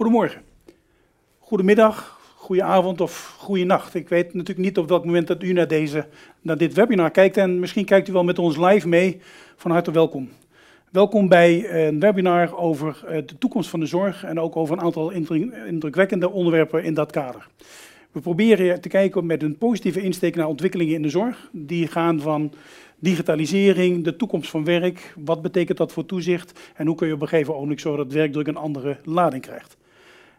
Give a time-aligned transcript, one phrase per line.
[0.00, 0.42] Goedemorgen,
[1.38, 3.94] goedemiddag, goedenavond of goedenacht.
[3.94, 6.06] Ik weet natuurlijk niet op welk moment dat u naar, deze,
[6.40, 9.20] naar dit webinar kijkt en misschien kijkt u wel met ons live mee.
[9.56, 10.28] Van harte welkom.
[10.90, 14.82] Welkom bij een webinar over eh, de toekomst van de zorg en ook over een
[14.82, 17.46] aantal indrukwekkende onderwerpen in dat kader.
[18.12, 21.48] We proberen te kijken met een positieve insteek naar ontwikkelingen in de zorg.
[21.52, 22.52] Die gaan van
[22.98, 27.22] digitalisering, de toekomst van werk, wat betekent dat voor toezicht en hoe kun je op
[27.22, 29.78] een gegeven ogenblik zorgen dat werkdruk een andere lading krijgt.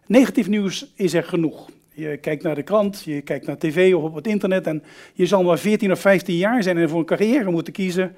[0.08, 1.70] Negatief nieuws is er genoeg.
[1.94, 4.84] Je kijkt naar de krant, je kijkt naar tv of op het internet en
[5.14, 8.16] je zal maar 14 of 15 jaar zijn en voor een carrière moeten kiezen.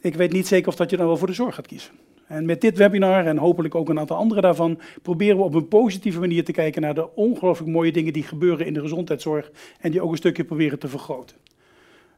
[0.00, 1.92] Ik weet niet zeker of dat je dan wel voor de zorg gaat kiezen.
[2.26, 5.68] En met dit webinar en hopelijk ook een aantal andere daarvan proberen we op een
[5.68, 9.90] positieve manier te kijken naar de ongelooflijk mooie dingen die gebeuren in de gezondheidszorg en
[9.90, 11.36] die ook een stukje proberen te vergroten.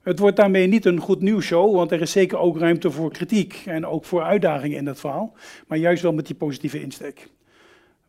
[0.03, 3.63] Het wordt daarmee niet een goed nieuwsshow, want er is zeker ook ruimte voor kritiek
[3.67, 5.33] en ook voor uitdagingen in dat verhaal,
[5.67, 7.29] maar juist wel met die positieve insteek.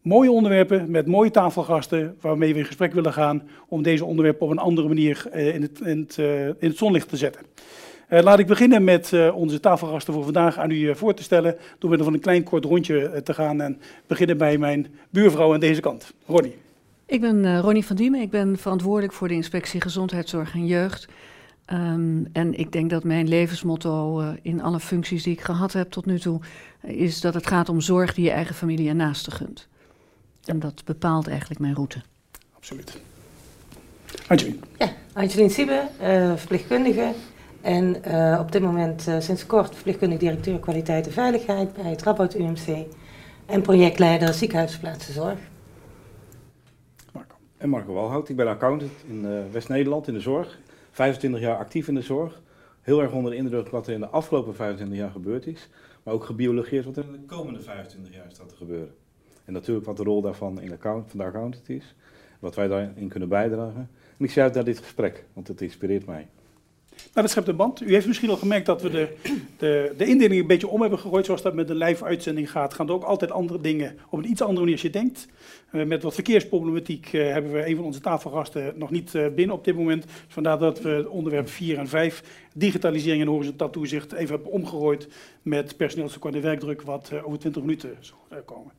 [0.05, 4.51] Mooie onderwerpen met mooie tafelgasten waarmee we in gesprek willen gaan om deze onderwerpen op
[4.51, 7.41] een andere manier eh, in het, in het, eh, in het zonlicht te zetten.
[8.09, 11.55] Uh, laat ik beginnen met onze tafelgasten voor vandaag aan u voor te stellen.
[11.79, 15.59] Door middel van een klein kort rondje te gaan en beginnen bij mijn buurvrouw aan
[15.59, 16.13] deze kant.
[16.25, 16.55] Ronnie.
[17.05, 18.21] Ik ben Ronnie van Diemen.
[18.21, 21.07] Ik ben verantwoordelijk voor de inspectie Gezondheidszorg en Jeugd.
[21.73, 26.05] Um, en ik denk dat mijn levensmotto in alle functies die ik gehad heb tot
[26.05, 26.39] nu toe
[26.81, 29.67] is dat het gaat om zorg die je eigen familie en naasten gunt.
[30.45, 32.01] En dat bepaalt eigenlijk mijn route.
[32.55, 33.01] Absoluut.
[34.27, 34.61] Angelien.
[34.77, 35.87] Ja, Angelien Siebe,
[36.35, 37.13] verpleegkundige
[37.65, 42.03] en uh, op dit moment uh, sinds kort verpleegkundig directeur kwaliteit en veiligheid bij het
[42.03, 42.85] Radboud UMC.
[43.45, 45.39] En projectleider ziekenhuisplaatsenzorg.
[47.11, 47.35] Marco.
[47.57, 50.59] En Marco Walhout, ik ben accountant in uh, West-Nederland in de zorg.
[50.91, 52.41] 25 jaar actief in de zorg.
[52.81, 55.69] Heel erg onder de indruk wat er in de afgelopen 25 jaar gebeurd is.
[56.03, 58.93] Maar ook gebiologeerd wat er in de komende 25 jaar staat te gebeuren.
[59.45, 61.95] En natuurlijk wat de rol daarvan in de account, van de accountant is.
[62.39, 63.89] Wat wij daarin kunnen bijdragen.
[64.17, 66.27] En ik zie uit naar dit gesprek, want het inspireert mij.
[66.95, 67.81] Nou, dat schept een band.
[67.81, 69.15] U heeft misschien al gemerkt dat we de,
[69.57, 72.73] de, de indeling een beetje om hebben gegooid, zoals dat met een live uitzending gaat.
[72.73, 75.27] Gaan er ook altijd andere dingen op een iets andere manier als je denkt.
[75.71, 79.55] Uh, met wat verkeersproblematiek uh, hebben we een van onze tafelgasten nog niet uh, binnen
[79.55, 80.05] op dit moment.
[80.27, 82.23] Vandaar dat we onderwerp 4 en 5,
[82.53, 85.07] digitalisering en horizontaal toezicht, even hebben omgegooid
[85.41, 88.71] met personeelstekort en werkdruk, wat over 20 minuten zal komen.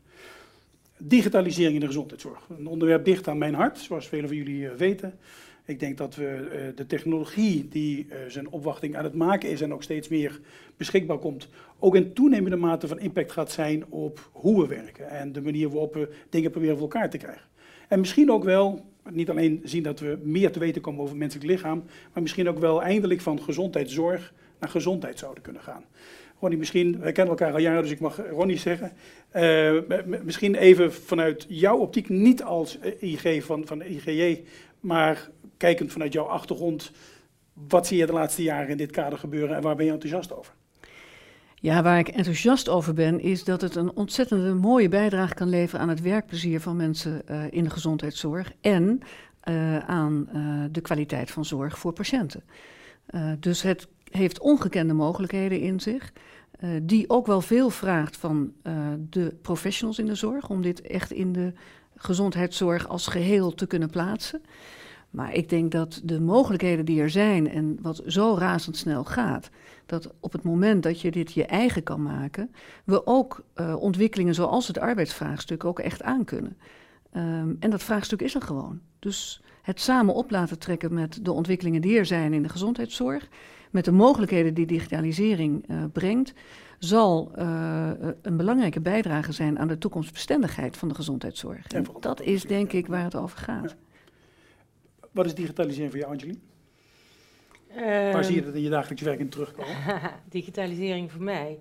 [0.99, 2.49] Digitalisering in de gezondheidszorg.
[2.59, 5.19] Een onderwerp dicht aan mijn hart, zoals velen van jullie weten.
[5.65, 9.61] Ik denk dat we uh, de technologie die uh, zijn opwachting aan het maken is
[9.61, 10.41] en ook steeds meer
[10.77, 11.49] beschikbaar komt,
[11.79, 15.69] ook in toenemende mate van impact gaat zijn op hoe we werken en de manier
[15.69, 17.47] waarop we dingen proberen voor elkaar te krijgen.
[17.89, 21.51] En misschien ook wel, niet alleen zien dat we meer te weten komen over menselijk
[21.51, 25.85] lichaam, maar misschien ook wel eindelijk van gezondheidszorg naar gezondheid zouden kunnen gaan.
[26.41, 28.93] Ronnie, misschien, wij kennen elkaar al jaren, dus ik mag Ronnie zeggen.
[29.35, 29.81] Uh,
[30.23, 34.45] misschien even vanuit jouw optiek, niet als IG van, van de IGJ,
[34.81, 36.93] maar kijkend vanuit jouw achtergrond,
[37.69, 40.33] wat zie je de laatste jaren in dit kader gebeuren en waar ben je enthousiast
[40.33, 40.55] over?
[41.55, 45.81] Ja, waar ik enthousiast over ben, is dat het een ontzettende mooie bijdrage kan leveren
[45.81, 49.01] aan het werkplezier van mensen uh, in de gezondheidszorg en
[49.87, 50.29] aan
[50.73, 52.43] de kwaliteit van zorg voor patiënten.
[53.39, 56.13] dus het heeft ongekende mogelijkheden in zich,
[56.83, 58.53] die ook wel veel vraagt van
[59.11, 61.53] de professionals in de zorg, om dit echt in de
[61.97, 64.43] gezondheidszorg als geheel te kunnen plaatsen.
[65.11, 69.51] Maar ik denk dat de mogelijkheden die er zijn en wat zo razendsnel gaat,
[69.87, 72.51] dat op het moment dat je dit je eigen kan maken,
[72.85, 76.57] we ook uh, ontwikkelingen zoals het arbeidsvraagstuk ook echt aankunnen.
[77.17, 78.81] Um, en dat vraagstuk is er gewoon.
[78.99, 83.29] Dus het samen op laten trekken met de ontwikkelingen die er zijn in de gezondheidszorg,
[83.71, 86.33] met de mogelijkheden die digitalisering uh, brengt,
[86.79, 87.91] zal uh,
[88.23, 91.67] een belangrijke bijdrage zijn aan de toekomstbestendigheid van de gezondheidszorg.
[91.67, 93.77] En dat is denk ik waar het over gaat.
[95.13, 96.39] Wat is digitalisering voor jou, Angeline?
[97.77, 99.75] Um, Waar zie je dat in je dagelijks werk in terugkomen?
[100.29, 101.59] digitalisering voor mij.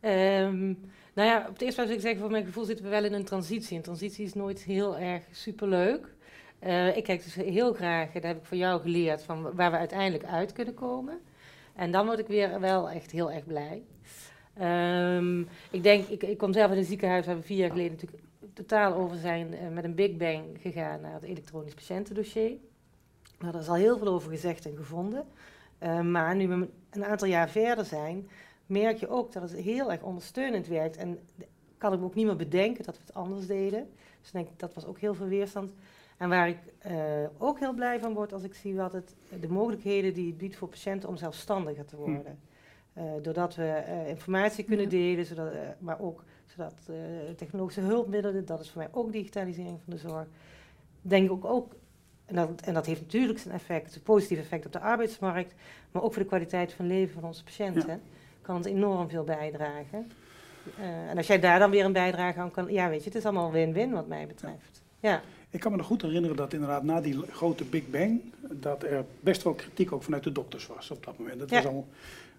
[0.00, 0.78] Um,
[1.14, 3.04] nou ja, op het eerste plaats wil ik zeggen, voor mijn gevoel zitten we wel
[3.04, 3.76] in een transitie.
[3.76, 6.14] En transitie is nooit heel erg superleuk.
[6.62, 9.76] Uh, ik kijk dus heel graag, dat heb ik van jou geleerd, van waar we
[9.76, 11.18] uiteindelijk uit kunnen komen.
[11.76, 13.82] En dan word ik weer wel echt heel erg blij.
[14.60, 18.22] Um, ik denk, ik, ik kom zelf in een ziekenhuis we vier jaar geleden natuurlijk
[18.52, 22.52] totaal over zijn uh, met een big bang gegaan naar het elektronisch patiëntendossier.
[23.38, 25.24] Nou, daar is al heel veel over gezegd en gevonden.
[25.82, 28.28] Uh, maar nu we een aantal jaar verder zijn,
[28.66, 30.96] merk je ook dat het heel erg ondersteunend werkt.
[30.96, 31.18] En
[31.78, 33.88] kan ik me ook niet meer bedenken dat we het anders deden.
[34.20, 35.72] Dus denk dat was ook heel veel weerstand.
[36.16, 36.94] En waar ik uh,
[37.38, 40.56] ook heel blij van word als ik zie wat het, de mogelijkheden die het biedt
[40.56, 42.02] voor patiënten om zelfstandiger te hm.
[42.02, 42.38] worden.
[42.92, 43.00] Hm.
[43.00, 46.74] Uh, doordat we informatie kunnen delen, zodat, maar ook zodat
[47.36, 50.26] technologische hulpmiddelen, dat is voor mij ook digitalisering van de zorg.
[51.02, 51.74] Denk ik ook,
[52.24, 55.54] en dat, en dat heeft natuurlijk zijn effect, een positief effect op de arbeidsmarkt,
[55.90, 58.02] maar ook voor de kwaliteit van leven van onze patiënten,
[58.42, 60.10] kan het enorm veel bijdragen.
[61.08, 63.24] En als jij daar dan weer een bijdrage aan kan, ja weet je, het is
[63.24, 64.82] allemaal win-win wat mij betreft.
[65.00, 65.22] Ja.
[65.56, 68.20] Ik kan me nog goed herinneren dat inderdaad na die grote Big Bang,
[68.50, 71.38] dat er best wel kritiek ook vanuit de dokters was op dat moment.
[71.38, 71.86] Dat was allemaal,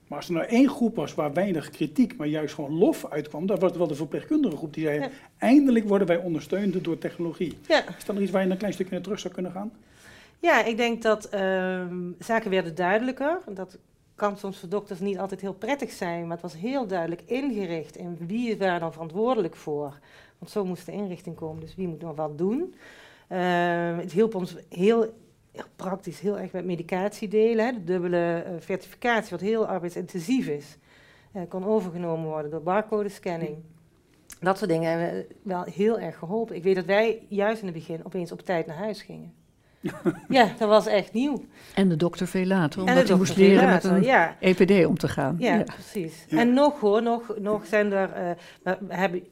[0.08, 3.46] maar als er nou één groep was waar weinig kritiek, maar juist gewoon lof uitkwam,
[3.46, 7.58] dat was wel de verpleegkundige groep die zei, eindelijk worden wij ondersteund door technologie.
[7.68, 7.88] Ja.
[7.98, 9.72] Is dat nog iets waar je een klein stukje naar terug zou kunnen gaan?
[10.40, 11.86] Ja, ik denk dat uh,
[12.20, 13.40] zaken werden duidelijker.
[13.54, 13.78] Dat
[14.16, 17.96] kan soms voor dokters niet altijd heel prettig zijn, maar het was heel duidelijk ingericht
[17.96, 20.00] in wie is daar dan verantwoordelijk voor.
[20.38, 22.76] Want zo moest de inrichting komen, dus wie moet nog wat doen.
[23.30, 25.14] Uh, het hielp ons heel
[25.76, 27.66] praktisch heel erg met medicatie delen.
[27.66, 30.78] Hè, de dubbele uh, certificatie, wat heel arbeidsintensief is,
[31.36, 33.58] uh, kon overgenomen worden door barcode-scanning.
[34.40, 36.56] Dat soort dingen hebben wel heel erg geholpen.
[36.56, 39.34] Ik weet dat wij juist in het begin opeens op tijd naar huis gingen.
[40.30, 41.46] ja, dat was echt nieuw.
[41.76, 44.36] En de dokter veel later, omdat hij moest leren met een ja.
[44.40, 45.36] EPD om te gaan.
[45.40, 46.26] Ja, precies.
[46.30, 49.24] En nog hoor, nog, nog zijn er, uh, we hebben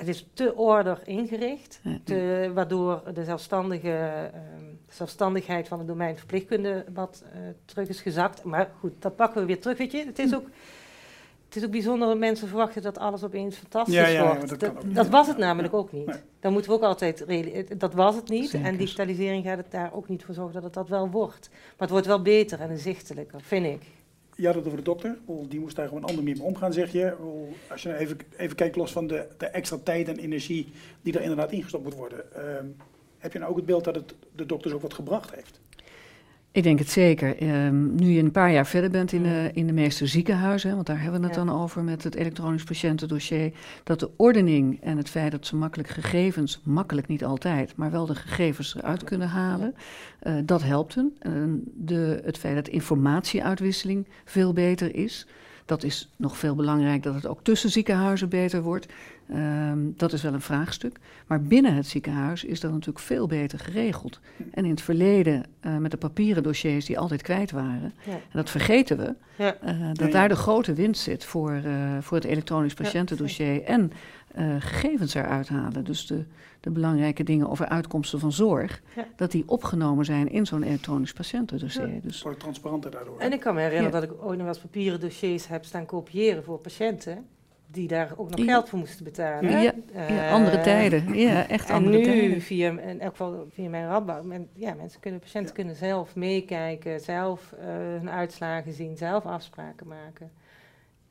[0.00, 4.40] het is te order ingericht, te, waardoor de zelfstandige, uh,
[4.88, 8.44] zelfstandigheid van het domein verplichtkunde wat uh, terug is gezakt.
[8.44, 10.04] Maar goed, dat pakken we weer terug, weet je.
[10.04, 10.46] Het is ook,
[11.44, 14.60] het is ook bijzonder dat mensen verwachten dat alles opeens fantastisch ja, ja, wordt.
[14.60, 16.06] dat, dat, was het namelijk ook niet.
[16.06, 16.20] Nee.
[16.40, 17.24] Dan moeten we ook altijd,
[17.78, 18.54] dat was het niet.
[18.54, 21.48] En digitalisering gaat het daar ook niet voor zorgen dat het dat wel wordt.
[21.50, 23.82] Maar het wordt wel beter en inzichtelijker, vind ik
[24.40, 25.18] je had het over de dokter.
[25.48, 27.16] Die moest daar gewoon ander mee omgaan, zeg je.
[27.70, 30.72] Als je nou even, even kijkt los van de, de extra tijd en energie
[31.02, 32.24] die er inderdaad ingestopt moet worden.
[32.36, 32.42] Uh,
[33.18, 35.60] heb je nou ook het beeld dat het de dokters ook wat gebracht heeft?
[36.52, 37.42] Ik denk het zeker.
[37.66, 40.86] Um, nu je een paar jaar verder bent in de, in de meeste ziekenhuizen, want
[40.86, 43.52] daar hebben we het dan over met het elektronisch patiëntendossier,
[43.84, 48.06] dat de ordening en het feit dat ze makkelijk gegevens, makkelijk niet altijd, maar wel
[48.06, 49.74] de gegevens eruit kunnen halen,
[50.22, 51.16] uh, dat helpt hen.
[51.22, 51.32] Uh,
[51.64, 55.26] de, het feit dat informatieuitwisseling veel beter is.
[55.64, 58.86] Dat is nog veel belangrijk dat het ook tussen ziekenhuizen beter wordt.
[59.34, 60.98] Um, dat is wel een vraagstuk.
[61.26, 64.20] Maar binnen het ziekenhuis is dat natuurlijk veel beter geregeld.
[64.50, 68.12] En in het verleden, uh, met de papieren dossiers die altijd kwijt waren, ja.
[68.12, 69.56] en dat vergeten we, ja.
[69.64, 73.62] uh, dat daar de grote winst zit voor, uh, voor het elektronisch patiëntendossier.
[73.64, 73.92] en
[74.58, 75.84] gegevens eruit halen.
[75.84, 76.24] Dus de,
[76.60, 78.82] de belangrijke dingen over uitkomsten van zorg,
[79.16, 81.94] dat die opgenomen zijn in zo'n elektronisch patiëntendossier.
[81.94, 82.00] Ja.
[82.02, 82.22] Dus.
[82.22, 83.18] Wordt transparanter daardoor.
[83.18, 86.44] En ik kan me herinneren dat ik ooit nog eens papieren dossiers heb staan kopiëren
[86.44, 87.24] voor patiënten
[87.70, 89.62] die daar ook nog geld voor moesten betalen.
[89.62, 91.14] Ja, uh, andere tijden.
[91.14, 92.30] Ja, echt andere nu, tijden.
[92.30, 96.14] nu, via, in elk geval via mijn Radboud, men, ja, mensen kunnen, patiënten kunnen zelf
[96.14, 100.30] meekijken, zelf uh, hun uitslagen zien, zelf afspraken maken.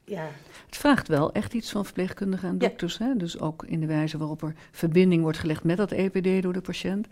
[0.03, 0.27] Ja.
[0.65, 2.97] Het vraagt wel echt iets van verpleegkundigen en dokters.
[2.97, 3.15] Hè?
[3.15, 6.61] Dus ook in de wijze waarop er verbinding wordt gelegd met dat EPD door de
[6.61, 7.07] patiënt.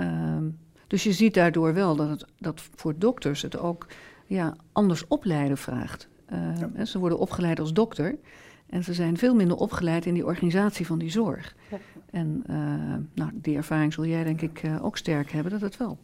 [0.00, 3.86] Um, dus je ziet daardoor wel dat, het, dat voor dokters het ook
[4.26, 6.08] ja, anders opleiden vraagt.
[6.32, 8.18] Uh, Ze worden opgeleid als dokter.
[8.70, 11.54] En ze zijn veel minder opgeleid in die organisatie van die zorg.
[11.70, 11.78] Ja.
[12.10, 12.56] En uh,
[13.14, 15.98] nou, die ervaring zul jij denk ik uh, ook sterk hebben, dat het wel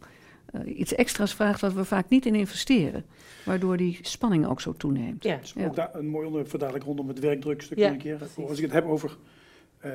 [0.51, 3.05] uh, iets extra's vraagt wat we vaak niet in investeren.
[3.43, 5.23] Waardoor die spanning ook zo toeneemt.
[5.23, 5.37] Ja.
[5.37, 8.17] Dus ook daar een mooi onderwerp voor dadelijk rondom het werkdrukstuk ja, een keer.
[8.47, 9.17] Als ik het heb over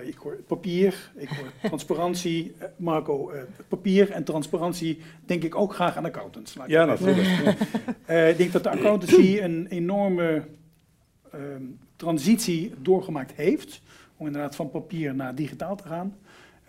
[0.02, 2.54] ik hoor papier, ik hoor transparantie.
[2.76, 3.32] Marco,
[3.68, 6.56] papier en transparantie denk ik ook graag aan accountants.
[6.66, 7.28] Ja, natuurlijk.
[8.06, 10.44] ik denk dat de accountancy een enorme
[11.32, 11.62] ehm,
[12.00, 13.82] transitie doorgemaakt heeft.
[14.16, 16.16] Om inderdaad van papier naar digitaal te gaan.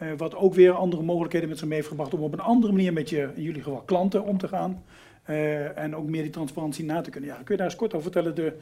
[0.01, 2.73] Uh, wat ook weer andere mogelijkheden met zich mee heeft gebracht om op een andere
[2.73, 4.83] manier met je, in jullie geval, klanten om te gaan.
[5.29, 7.29] Uh, en ook meer die transparantie na te kunnen.
[7.29, 8.57] Ja, kun je daar eens kort over vertellen, de,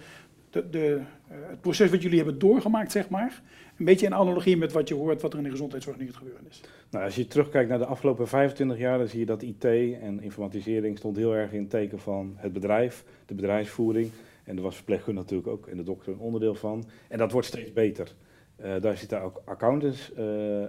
[0.50, 3.42] de, de, uh, het proces wat jullie hebben doorgemaakt, zeg maar.
[3.78, 6.16] Een beetje in analogie met wat je hoort, wat er in de gezondheidszorg nu het
[6.16, 6.62] gebeuren is.
[6.90, 9.64] Nou, als je terugkijkt naar de afgelopen 25 jaar, dan zie je dat IT
[10.02, 14.12] en informatisering stond heel erg in het teken van het bedrijf, de bedrijfsvoering.
[14.50, 16.86] En er was verpleegkundige natuurlijk ook en de dokter een onderdeel van.
[17.08, 18.16] En dat wordt steeds beter.
[18.62, 20.68] Uh, daar zitten ook accountants uh, uh,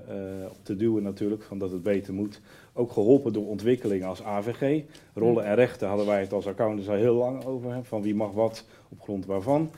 [0.51, 2.41] op te duwen natuurlijk, van dat het beter moet.
[2.73, 4.85] Ook geholpen door ontwikkelingen als AVG.
[5.15, 8.15] Rollen en rechten hadden wij het als accountants al heel lang over, hè, van wie
[8.15, 9.71] mag wat op grond waarvan.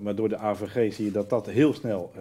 [0.00, 2.12] maar door de AVG zie je dat dat heel snel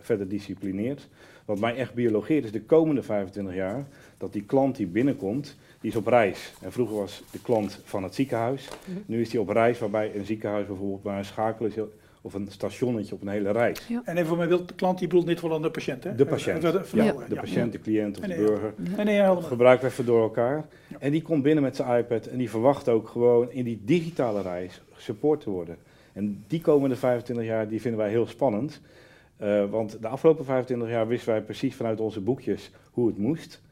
[0.00, 1.08] verder disciplineert.
[1.44, 3.86] Wat mij echt biologeert is de komende 25 jaar,
[4.18, 6.52] dat die klant die binnenkomt, die is op reis.
[6.60, 8.68] En vroeger was de klant van het ziekenhuis.
[8.68, 8.98] Mhm.
[9.06, 11.74] Nu is die op reis, waarbij een ziekenhuis bijvoorbeeld maar een schakel is
[12.22, 13.86] of een stationnetje op een hele reis.
[13.88, 14.02] Ja.
[14.04, 16.14] En even voor mij wil de klant, die bedoelt niet vooral de patiënt, hè?
[16.14, 16.62] De patiënt.
[16.62, 18.74] Ja, de patiënt, de cliënt of de burger.
[18.76, 20.64] Nee, nee, Gebruiken we even door elkaar.
[20.98, 24.42] En die komt binnen met zijn iPad en die verwacht ook gewoon in die digitale
[24.42, 25.76] reis gesupport te worden.
[26.12, 28.80] En die komende 25 jaar, die vinden wij heel spannend.
[29.42, 33.62] Uh, want de afgelopen 25 jaar wisten wij precies vanuit onze boekjes hoe het moest.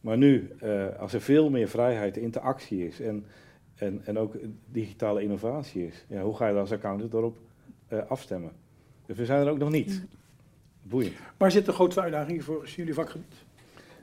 [0.00, 3.24] Maar nu, uh, als er veel meer vrijheid, interactie is en,
[3.74, 4.34] en, en ook
[4.66, 7.36] digitale innovatie is, ja, hoe ga je als accountant erop
[7.92, 8.52] uh, afstemmen?
[9.06, 10.02] Dus we zijn er ook nog niet.
[10.82, 11.14] Boeiend.
[11.36, 13.46] Waar zit de grootste uitdaging voor jullie vakgebied?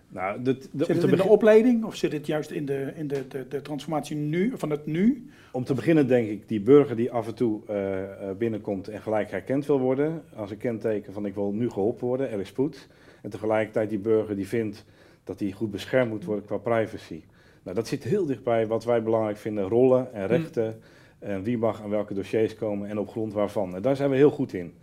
[0.08, 3.08] Nou, de, de, zit het in de opleiding of zit het juist in de, in
[3.08, 5.30] de, de, de transformatie nu, van het nu?
[5.52, 9.32] Om te beginnen denk ik, die burger die af en toe uh, binnenkomt en gelijk
[9.32, 12.88] herkend wil worden, als een kenteken van ik wil nu geholpen worden, er is spoed.
[13.22, 14.86] En tegelijkertijd die burger die vindt
[15.24, 17.24] dat hij goed beschermd moet worden qua privacy.
[17.64, 20.66] Nou, dat zit heel dichtbij wat wij belangrijk vinden, rollen en rechten.
[20.66, 20.82] Mm.
[21.26, 23.76] En wie mag aan welke dossiers komen en op grond waarvan.
[23.76, 24.74] En daar zijn we heel goed in.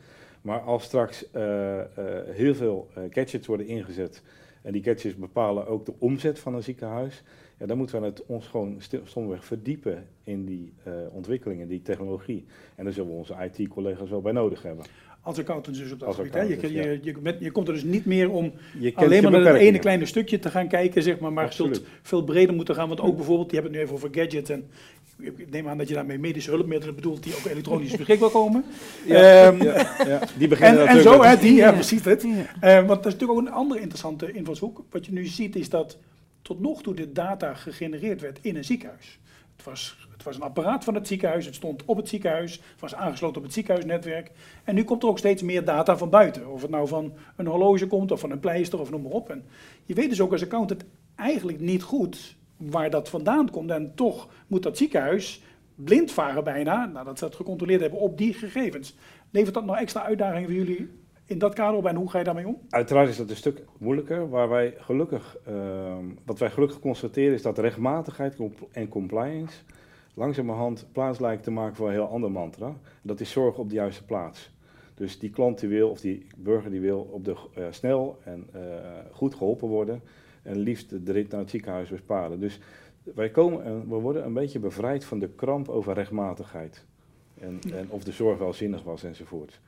[0.40, 1.80] Maar als straks uh,
[2.26, 4.22] heel veel gadgets worden ingezet
[4.62, 7.22] en die gadgets bepalen ook de omzet van een ziekenhuis.
[7.58, 12.44] Ja, dan moeten we het ons gewoon stomweg verdiepen in die uh, ontwikkelingen, die technologie.
[12.74, 14.84] En daar zullen we onze IT-collega's wel bij nodig hebben.
[15.20, 16.32] Als accountant dus op dat gebied.
[16.32, 18.52] Je, je, je, je, komt er dus niet meer om
[18.94, 21.82] alleen maar naar het ene kleine stukje te gaan kijken, zeg maar, maar je zult
[22.02, 22.88] veel breder moeten gaan.
[22.88, 24.64] Want ook bijvoorbeeld, je hebt het nu even over gadgets en
[25.22, 28.64] ik neem aan dat je daarmee medische hulpmiddelen bedoelt die ook elektronisch beschikbaar komen.
[29.06, 30.20] Ja, um, ja, ja.
[30.38, 32.24] Die beginnen en, en zo, hè, die, ja, precies het.
[32.24, 34.84] Uh, want dat is natuurlijk ook een andere interessante invalshoek.
[34.90, 35.98] Wat je nu ziet is dat
[36.42, 39.20] tot nog toe de data gegenereerd werd in een ziekenhuis.
[39.56, 42.80] Het was, het was een apparaat van het ziekenhuis, het stond op het ziekenhuis, het
[42.80, 44.30] was aangesloten op het ziekenhuisnetwerk.
[44.64, 46.52] En nu komt er ook steeds meer data van buiten.
[46.52, 49.30] Of het nou van een horloge komt, of van een pleister, of noem maar op.
[49.30, 49.44] En
[49.84, 50.84] je weet dus ook als accountant
[51.16, 52.36] eigenlijk niet goed
[52.70, 53.70] waar dat vandaan komt.
[53.70, 55.42] En toch moet dat ziekenhuis
[55.74, 58.96] blind varen bijna, nadat ze het gecontroleerd hebben, op die gegevens.
[59.30, 60.90] Levert dat nog extra uitdagingen voor jullie
[61.26, 62.58] in dat kader op en hoe ga je daarmee om?
[62.70, 64.28] Uiteraard is dat een stuk moeilijker.
[64.28, 65.54] Waar wij gelukkig, uh,
[66.24, 68.36] wat wij gelukkig constateren is dat rechtmatigheid
[68.72, 69.56] en compliance
[70.14, 72.76] langzamerhand plaats lijkt te maken voor een heel ander mantra.
[73.02, 74.50] Dat is zorg op de juiste plaats.
[74.94, 78.48] Dus die klant die wil, of die burger die wil, op de, uh, snel en
[78.56, 78.60] uh,
[79.10, 80.02] goed geholpen worden.
[80.42, 82.40] En liefst de rit naar het ziekenhuis besparen.
[82.40, 82.60] Dus
[83.02, 86.84] wij komen, we worden een beetje bevrijd van de kramp over rechtmatigheid.
[87.40, 89.60] En, en of de zorg wel zinnig was enzovoort.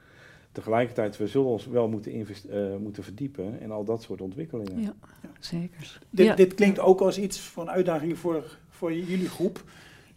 [0.52, 4.80] Tegelijkertijd, we zullen ons wel moeten, uh, moeten verdiepen in al dat soort ontwikkelingen.
[4.80, 4.94] Ja,
[5.38, 6.00] zeker.
[6.10, 6.34] Dit, ja.
[6.34, 9.64] dit klinkt ook als iets van uitdaging voor, voor jullie groep.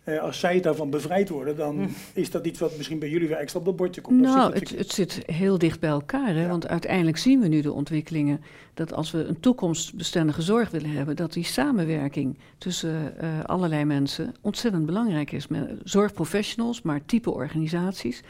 [0.09, 1.89] Uh, als zij daarvan bevrijd worden, dan hm.
[2.13, 4.19] is dat iets wat misschien bij jullie weer extra op het bordje komt.
[4.19, 6.33] Nou, het, het, zit heel dicht bij elkaar.
[6.33, 6.41] Hè?
[6.41, 6.47] Ja.
[6.47, 8.41] Want uiteindelijk zien we nu de ontwikkelingen
[8.73, 14.35] dat als we een toekomstbestendige zorg willen hebben, dat die samenwerking tussen uh, allerlei mensen
[14.41, 15.47] ontzettend belangrijk is.
[15.47, 18.23] Met zorgprofessionals, maar type organisaties.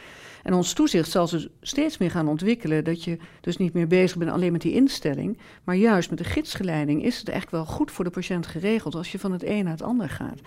[0.43, 2.83] En ons toezicht zal ze steeds meer gaan ontwikkelen.
[2.83, 5.37] Dat je dus niet meer bezig bent alleen met die instelling.
[5.63, 9.11] Maar juist met de gidsgeleiding is het eigenlijk wel goed voor de patiënt geregeld als
[9.11, 10.39] je van het een naar het ander gaat.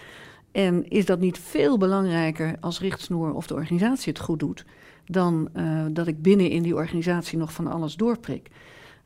[0.52, 4.64] En is dat niet veel belangrijker als richtsnoer of de organisatie het goed doet,
[5.07, 8.49] dan uh, dat ik binnen in die organisatie nog van alles doorprik?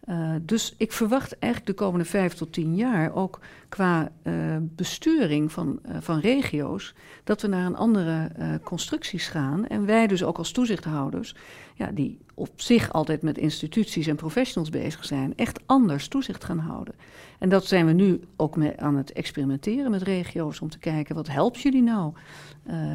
[0.08, 5.52] Uh, dus ik verwacht eigenlijk de komende vijf tot tien jaar ook qua uh, besturing
[5.52, 8.30] van, van regio's, dat we naar een andere
[8.62, 9.66] constructies gaan.
[9.66, 11.34] En wij dus ook als toezichthouders,
[11.74, 16.58] ja, die op zich altijd met instituties en professionals bezig zijn, echt anders toezicht gaan
[16.58, 16.94] houden.
[17.38, 21.14] En dat zijn we nu ook mee aan het experimenteren met regio's om te kijken
[21.14, 22.12] wat helpt jullie nou?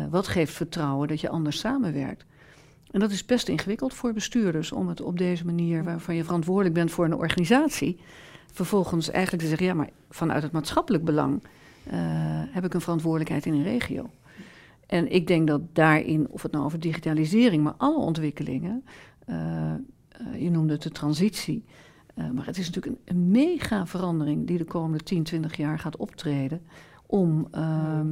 [0.09, 2.25] wat geeft vertrouwen dat je anders samenwerkt?
[2.91, 6.73] En dat is best ingewikkeld voor bestuurders om het op deze manier, waarvan je verantwoordelijk
[6.73, 7.99] bent voor een organisatie,
[8.51, 11.93] vervolgens eigenlijk te zeggen: ja, maar vanuit het maatschappelijk belang uh,
[12.51, 14.09] heb ik een verantwoordelijkheid in een regio.
[14.89, 18.83] En ik denk dat daarin, of het nou over digitalisering, maar alle ontwikkelingen,
[19.29, 21.65] uh, uh, je noemde het de transitie,
[22.33, 25.97] maar het is natuurlijk een, een, mega verandering die de komende 10, 20 jaar gaat
[25.97, 26.61] optreden
[27.05, 27.47] om.
[27.51, 28.07] Ehm,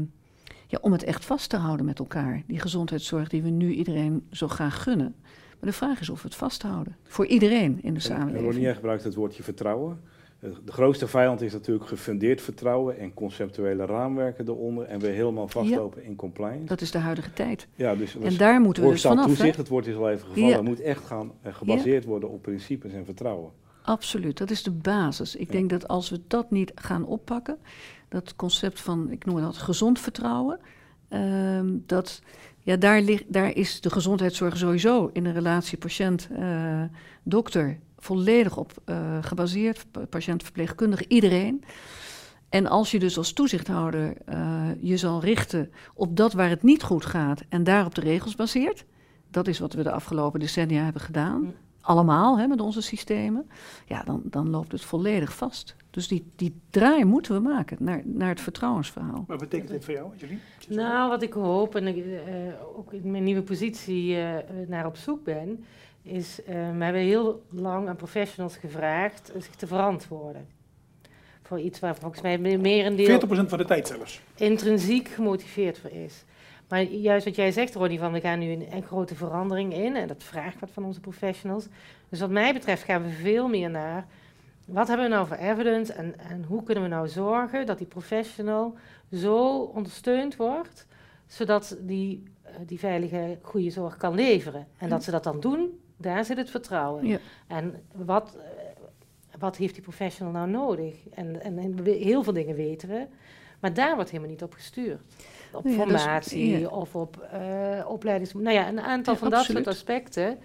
[0.67, 2.43] ja, om het echt vast te houden met elkaar.
[2.47, 5.15] Die gezondheidszorg die we nu iedereen zo graag gunnen.
[5.59, 6.95] Maar de vraag is of we het vasthouden.
[7.03, 8.53] Voor iedereen in de samenleving.
[8.53, 9.99] Ronnie gebruikt het woordje vertrouwen.
[10.39, 14.85] De grootste vijand is natuurlijk gefundeerd vertrouwen en conceptuele raamwerken eronder.
[14.85, 16.65] En we helemaal vastlopen ja, in compliance.
[16.65, 17.67] Dat is de huidige tijd.
[17.75, 19.25] Ja, dus, en daar moeten we dus vanaf.
[19.25, 20.61] toezicht, het woord is al even gevallen, ja.
[20.61, 22.09] moet echt gaan uh, gebaseerd ja.
[22.09, 23.51] worden op principes en vertrouwen.
[23.81, 25.35] Absoluut, dat is de basis.
[25.35, 27.57] Ik denk dat als we dat niet gaan oppakken,
[28.09, 30.59] dat concept van, ik noem dat gezond vertrouwen,
[31.09, 32.21] um, dat,
[32.59, 38.71] ja, daar, ligt, daar is de gezondheidszorg sowieso in de relatie patiënt-dokter uh, volledig op
[38.85, 41.63] uh, gebaseerd, patiënt, verpleegkundige, iedereen.
[42.49, 46.83] En als je dus als toezichthouder uh, je zal richten op dat waar het niet
[46.83, 48.85] goed gaat en daarop de regels baseert,
[49.31, 51.53] dat is wat we de afgelopen decennia hebben gedaan
[51.87, 53.49] allemaal hè, met onze systemen,
[53.85, 55.75] ja, dan, dan loopt het volledig vast.
[55.89, 59.23] Dus die, die draai moeten we maken naar, naar het vertrouwensverhaal.
[59.27, 60.39] Wat betekent dit voor jou, Julie?
[60.69, 62.17] Nou, wat ik hoop en ik uh,
[62.75, 64.35] ook in mijn nieuwe positie uh,
[64.67, 65.65] naar op zoek ben,
[66.07, 66.45] is, uh,
[66.77, 70.47] we hebben heel lang aan professionals gevraagd zich te verantwoorden.
[71.43, 73.21] Voor iets waar volgens mij meer een deel...
[73.21, 74.21] 40% van de tijd zelfs.
[74.35, 76.23] Intrinsiek gemotiveerd voor is.
[76.67, 79.95] Maar juist wat jij zegt, Ronnie, van we gaan nu een, een, grote verandering in.
[79.95, 81.67] En dat vraagt wat van onze professionals.
[82.09, 84.07] Dus wat mij betreft gaan we veel meer naar...
[84.65, 87.87] Wat hebben we nou voor evidence en, en hoe kunnen we nou zorgen dat die
[87.87, 88.75] professional
[89.11, 90.85] zo ondersteund wordt...
[91.27, 94.67] zodat die, uh, die veilige, goede zorg kan leveren.
[94.77, 97.05] En dat ze dat dan doen, daar zit het vertrouwen.
[97.05, 97.17] Ja.
[97.47, 98.43] En wat, uh,
[99.39, 100.95] wat heeft die professional nou nodig?
[101.13, 103.05] En, en, en, heel veel dingen weten we,
[103.59, 105.01] maar daar wordt helemaal niet op gestuurd.
[105.51, 106.67] Op ja, formatie ja.
[106.67, 108.33] of op uh, opleidings...
[108.33, 110.37] Nou ja, een aantal van dat soort aspecten...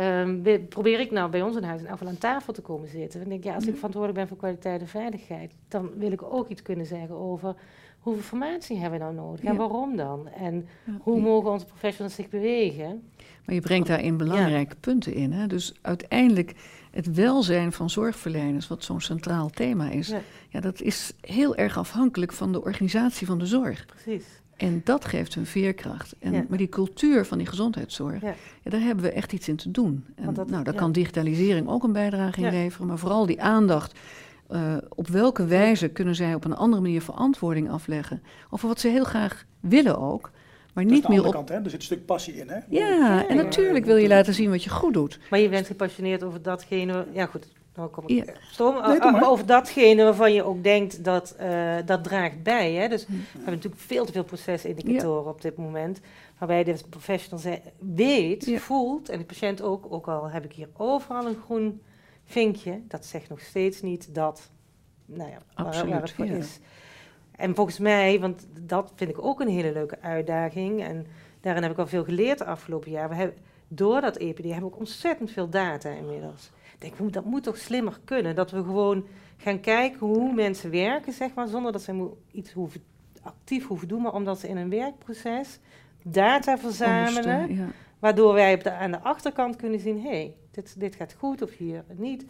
[0.00, 3.20] Um, probeer ik nou bij ons in huis in aan tafel te komen zitten.
[3.20, 6.48] En denk, ja, als ik verantwoordelijk ben voor kwaliteit en veiligheid, dan wil ik ook
[6.48, 7.54] iets kunnen zeggen over
[8.08, 10.28] hoeveel formatie hebben we nou nodig en waarom dan?
[10.28, 10.68] En
[11.00, 13.02] hoe mogen onze professionals zich bewegen?
[13.44, 15.32] Maar je brengt daarin belangrijke punten in.
[15.32, 15.46] Hè?
[15.46, 16.54] Dus uiteindelijk
[16.90, 20.20] het welzijn van zorgverleners, wat zo'n centraal thema is, ja.
[20.48, 20.60] ja.
[20.60, 23.86] dat is heel erg afhankelijk van de organisatie van de zorg.
[23.86, 24.24] Precies.
[24.56, 26.14] En dat geeft hun veerkracht.
[26.18, 26.44] En, ja.
[26.48, 28.34] Maar die cultuur van die gezondheidszorg, ja.
[28.62, 30.04] daar hebben we echt iets in te doen.
[30.14, 33.98] En dat, nou, daar kan digitalisering ook een bijdrage in leveren, maar vooral die aandacht.
[34.50, 38.22] Uh, op welke wijze kunnen zij op een andere manier verantwoording afleggen?
[38.50, 40.30] Over wat ze heel graag willen ook.
[40.74, 41.32] Maar dat niet meer op.
[41.32, 41.54] Kant, hè?
[41.54, 42.58] Er zit een stuk passie in, hè?
[42.68, 45.18] Ja, en natuurlijk wil je laten zien wat je goed doet.
[45.30, 47.06] Maar je bent gepassioneerd over datgene.
[47.12, 47.48] Ja, goed.
[47.74, 48.32] Nou kom ik ja.
[48.50, 52.72] Stom, nee, over datgene waarvan je ook denkt dat uh, dat draagt bij.
[52.72, 52.88] Hè?
[52.88, 55.30] Dus we hebben natuurlijk veel te veel procesindicatoren ja.
[55.30, 56.00] op dit moment.
[56.38, 58.58] Waarbij de professional weet, ja.
[58.58, 61.80] voelt, en de patiënt ook, ook al heb ik hier overal een groen
[62.28, 64.50] vinkje, dat zegt nog steeds niet dat,
[65.06, 66.58] nou ja, Absoluut, waar, het voor is.
[67.30, 70.82] En volgens mij, want dat vind ik ook een hele leuke uitdaging.
[70.82, 71.06] En
[71.40, 73.08] daarin heb ik al veel geleerd de afgelopen jaar.
[73.08, 73.36] We hebben,
[73.68, 76.50] door dat EPD hebben we ook ontzettend veel data inmiddels.
[76.78, 78.34] Ik denk, dat moet toch slimmer kunnen?
[78.34, 79.06] Dat we gewoon
[79.36, 82.82] gaan kijken hoe mensen werken, zeg maar, zonder dat ze iets hoeven,
[83.22, 85.58] actief hoeven doen, maar omdat ze in een werkproces
[86.02, 87.54] data verzamelen.
[87.54, 87.66] Ja.
[87.98, 91.42] Waardoor wij op de, aan de achterkant kunnen zien, hé, hey, dit, dit gaat goed
[91.42, 92.24] of hier niet.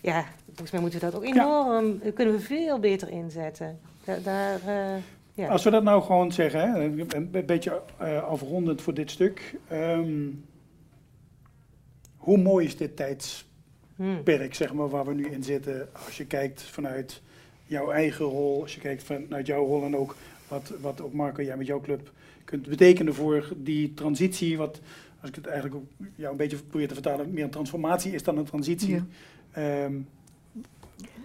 [0.00, 2.10] Ja, volgens mij moeten we dat ook enorm, ja.
[2.14, 3.80] kunnen we veel beter inzetten.
[4.04, 5.02] Da daar, uh,
[5.34, 5.48] ja.
[5.48, 6.82] Als we dat nou gewoon zeggen, hè,
[7.16, 9.58] een beetje uh, afrondend voor dit stuk.
[9.72, 10.44] Um,
[12.16, 14.52] hoe mooi is dit tijdsperk, hmm.
[14.52, 15.88] zeg maar, waar we nu in zitten?
[16.06, 17.22] Als je kijkt vanuit
[17.66, 20.16] jouw eigen rol, als je kijkt vanuit jouw rol en ook
[20.54, 22.12] wat, wat ook Marco, jij met jouw club
[22.44, 24.56] kunt betekenen voor die transitie.
[24.56, 24.80] Wat,
[25.20, 28.22] als ik het eigenlijk ook jou een beetje probeer te vertalen, meer een transformatie is
[28.22, 29.02] dan een transitie.
[29.54, 29.84] Ja.
[29.84, 30.08] Um,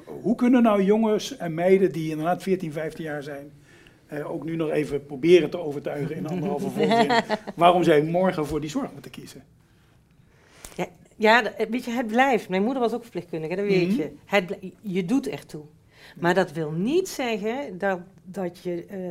[0.04, 3.52] hoe kunnen nou jongens en meiden die inderdaad 14, 15 jaar zijn,
[4.14, 7.12] uh, ook nu nog even proberen te overtuigen in anderhalve volzin,
[7.56, 9.44] waarom zij morgen voor die zorg moeten kiezen?
[10.76, 12.50] Ja, ja, weet je, het blijft.
[12.50, 13.98] Mijn moeder was ook verpleegkundige, dat weet mm -hmm.
[13.98, 14.12] je.
[14.26, 15.64] Het, je doet echt toe.
[16.16, 18.86] Maar dat wil niet zeggen dat, dat je.
[18.92, 19.08] Uh,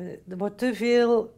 [0.00, 1.34] uh, er wordt te veel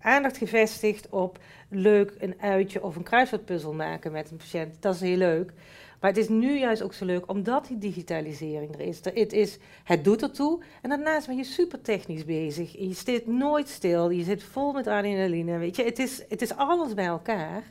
[0.00, 1.38] aandacht gevestigd op
[1.68, 4.82] leuk een uitje of een kruiswoordpuzzel maken met een patiënt.
[4.82, 5.52] Dat is heel leuk.
[6.00, 9.00] Maar het is nu juist ook zo leuk omdat die digitalisering er is.
[9.02, 10.62] Het, is, het doet ertoe.
[10.82, 12.72] En daarnaast ben je super technisch bezig.
[12.78, 14.10] Je zit nooit stil.
[14.10, 15.58] Je zit vol met adrenaline.
[15.58, 17.62] Weet je, het is, het is alles bij elkaar.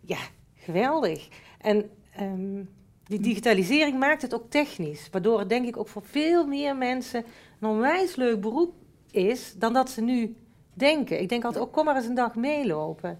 [0.00, 0.18] Ja,
[0.54, 1.28] geweldig.
[1.60, 1.90] En
[2.20, 2.68] um,
[3.06, 5.08] die digitalisering maakt het ook technisch.
[5.10, 7.24] Waardoor het denk ik ook voor veel meer mensen
[7.60, 8.72] een onwijs leuk beroep
[9.10, 10.36] is dan dat ze nu
[10.74, 11.20] denken.
[11.20, 13.18] Ik denk altijd, ook oh, kom maar eens een dag meelopen.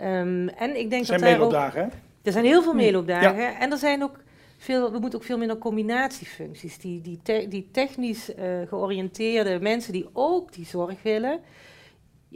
[0.00, 1.88] Um, en ik denk zijn dat meeloopdagen, hè?
[2.22, 3.42] Er zijn heel veel meeloopdagen.
[3.42, 3.58] Ja.
[3.58, 4.18] En er zijn ook
[4.56, 6.78] veel, we moeten ook veel minder combinatiefuncties.
[6.78, 11.40] Die, die, te, die technisch uh, georiënteerde mensen die ook die zorg willen.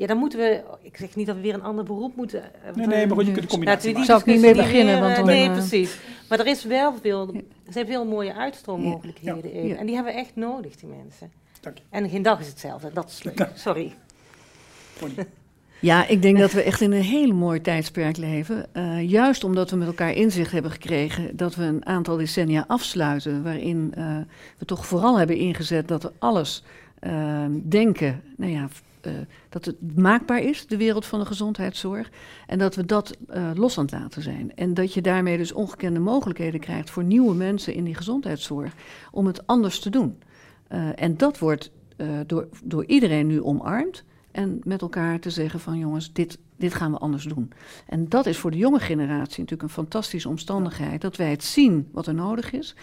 [0.00, 0.62] Ja, dan moeten we.
[0.82, 2.42] Ik zeg niet dat we weer een ander beroep moeten.
[2.68, 3.94] Uh, nee, nee, maar goed, je kunt de combinatie.
[3.94, 5.00] Daar zou ik niet mee beginnen.
[5.00, 5.96] Want dan, nee, uh, precies.
[6.28, 7.34] Maar er is wel veel.
[7.66, 9.60] Er zijn veel mooie uitstroommogelijkheden ja.
[9.60, 9.76] in.
[9.76, 11.30] En die hebben we echt nodig, die mensen.
[11.60, 11.82] Dank je.
[11.90, 12.90] En geen dag is hetzelfde.
[12.92, 13.48] Dat is leuk.
[13.54, 13.92] Sorry.
[15.80, 18.66] Ja, ik denk dat we echt in een heel mooi tijdsperk leven.
[18.72, 23.42] Uh, juist omdat we met elkaar inzicht hebben gekregen dat we een aantal decennia afsluiten.
[23.42, 24.16] waarin uh,
[24.58, 26.62] we toch vooral hebben ingezet dat we alles
[27.00, 28.22] uh, denken.
[28.36, 28.68] Nou ja,
[29.48, 32.10] dat het maakbaar is, de wereld van de gezondheidszorg.
[32.46, 33.16] En dat we dat
[33.54, 34.54] los aan het laten zijn.
[34.54, 38.72] En dat je daarmee dus ongekende mogelijkheden krijgt voor nieuwe mensen in die gezondheidszorg.
[39.10, 40.18] om het anders te doen.
[40.94, 41.70] en dat wordt
[42.26, 44.04] door, door iedereen nu omarmd.
[44.30, 47.52] En met elkaar te zeggen van jongens, dit, dit gaan we anders doen.
[47.86, 51.00] En dat is voor de jonge generatie natuurlijk een fantastische omstandigheid.
[51.00, 52.74] Dat wij het zien wat er nodig is.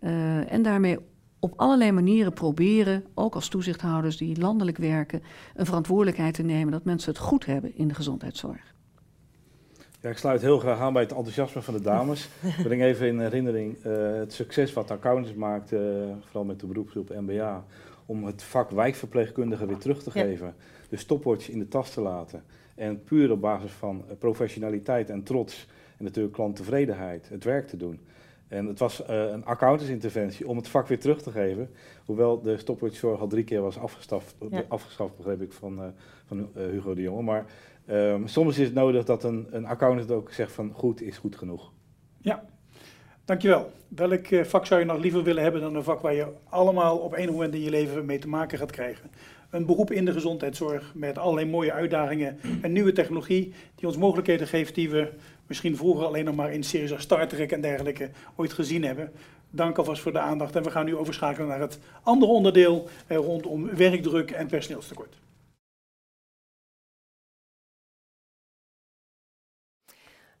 [0.00, 0.98] Uh, en daarmee
[1.38, 5.22] op allerlei manieren proberen, ook als toezichthouders die landelijk werken,
[5.54, 8.74] een verantwoordelijkheid te nemen dat mensen het goed hebben in de gezondheidszorg.
[10.00, 12.28] Ja, ik sluit heel graag aan bij het enthousiasme van de dames.
[12.58, 15.80] Ik breng even in herinnering uh, het succes wat accountants maakt, uh,
[16.24, 17.64] vooral met de beroepsgroep MBA,
[18.06, 20.54] om het vak wijkverpleegkundige weer terug te geven.
[20.88, 22.44] De stopwatch in de tas te laten.
[22.74, 25.66] En puur op basis van professionaliteit en trots
[25.98, 28.00] en natuurlijk klanttevredenheid het werk te doen.
[28.48, 31.70] En het was uh, een accountantsinterventie om het vak weer terug te geven.
[32.04, 34.34] Hoewel de stopwatchzorg al drie keer was afgestaft,
[34.68, 35.84] afgeschaft, begreep ik, van, uh,
[36.26, 37.22] van uh, Hugo de Jonge.
[37.22, 37.44] Maar
[37.90, 41.36] um, soms is het nodig dat een, een accountant ook zegt van goed is goed
[41.36, 41.72] genoeg.
[42.20, 42.44] Ja,
[43.24, 43.70] dankjewel.
[43.88, 47.14] Welk vak zou je nog liever willen hebben dan een vak waar je allemaal op
[47.14, 49.10] één moment in je leven mee te maken gaat krijgen?
[49.50, 54.46] Een beroep in de gezondheidszorg met allerlei mooie uitdagingen en nieuwe technologie die ons mogelijkheden
[54.46, 55.12] geeft die we
[55.46, 59.12] misschien vroeger alleen nog maar in series als Star Trek en dergelijke ooit gezien hebben.
[59.50, 63.16] Dank alvast voor de aandacht en we gaan nu overschakelen naar het andere onderdeel eh,
[63.16, 65.16] rondom werkdruk en personeelstekort.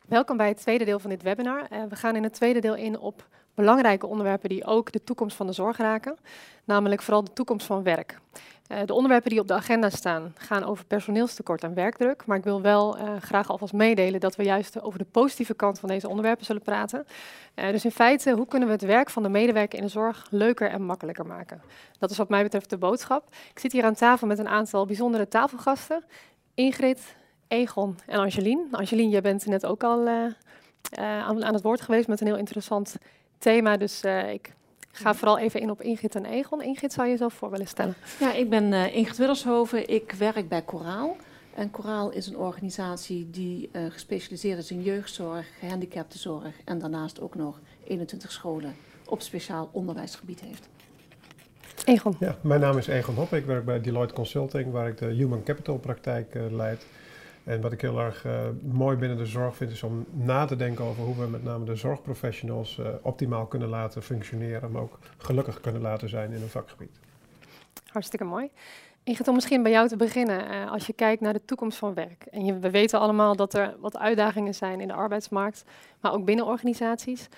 [0.08, 1.66] Welkom bij het tweede deel van dit webinar.
[1.72, 5.36] Uh, we gaan in het tweede deel in op belangrijke onderwerpen die ook de toekomst
[5.36, 6.16] van de zorg raken,
[6.64, 8.18] namelijk vooral de toekomst van werk.
[8.72, 12.44] Uh, de onderwerpen die op de agenda staan gaan over personeelstekort en werkdruk, maar ik
[12.44, 16.08] wil wel uh, graag alvast meedelen dat we juist over de positieve kant van deze
[16.08, 17.06] onderwerpen zullen praten.
[17.54, 20.26] Uh, dus in feite, hoe kunnen we het werk van de medewerker in de zorg
[20.30, 21.62] leuker en makkelijker maken?
[21.98, 23.28] Dat is wat mij betreft de boodschap.
[23.50, 26.04] Ik zit hier aan tafel met een aantal bijzondere tafelgasten.
[26.54, 27.16] Ingrid,
[27.48, 28.68] Egon en Angelien.
[28.70, 30.08] Angelien, jij bent net ook al
[30.90, 32.96] aan, aan het woord geweest met een heel interessant
[33.38, 33.76] thema.
[33.76, 34.02] Dus
[34.32, 34.54] ik
[34.96, 36.62] ga vooral even in op Ingrid en Egon.
[36.62, 37.94] Ingrid, zou je jezelf voor willen stellen?
[38.20, 39.88] Ja, ik ben uh, Ingrid Willershoven.
[39.88, 41.16] Ik werk bij Coraal.
[41.54, 47.34] En Coraal is een organisatie die uh, gespecialiseerd is in jeugdzorg, gehandicaptenzorg en daarnaast ook
[47.34, 50.68] nog 21 scholen op speciaal onderwijsgebied heeft.
[51.84, 52.16] Egon.
[52.20, 53.32] Ja, mijn naam is Egon Hop.
[53.32, 56.86] Ik werk bij Deloitte Consulting, waar ik de Human Capital praktijk uh, leid.
[57.46, 60.56] En wat ik heel erg uh, mooi binnen de zorg vind, is om na te
[60.56, 64.98] denken over hoe we met name de zorgprofessionals uh, optimaal kunnen laten functioneren, maar ook
[65.16, 67.00] gelukkig kunnen laten zijn in een vakgebied.
[67.86, 68.50] Hartstikke mooi.
[69.02, 71.94] Ingrid, om misschien bij jou te beginnen, uh, als je kijkt naar de toekomst van
[71.94, 72.24] werk.
[72.30, 75.64] En je, we weten allemaal dat er wat uitdagingen zijn in de arbeidsmarkt,
[76.00, 77.28] maar ook binnen organisaties.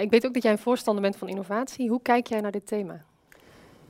[0.00, 1.88] ik weet ook dat jij een voorstander bent van innovatie.
[1.88, 3.04] Hoe kijk jij naar dit thema?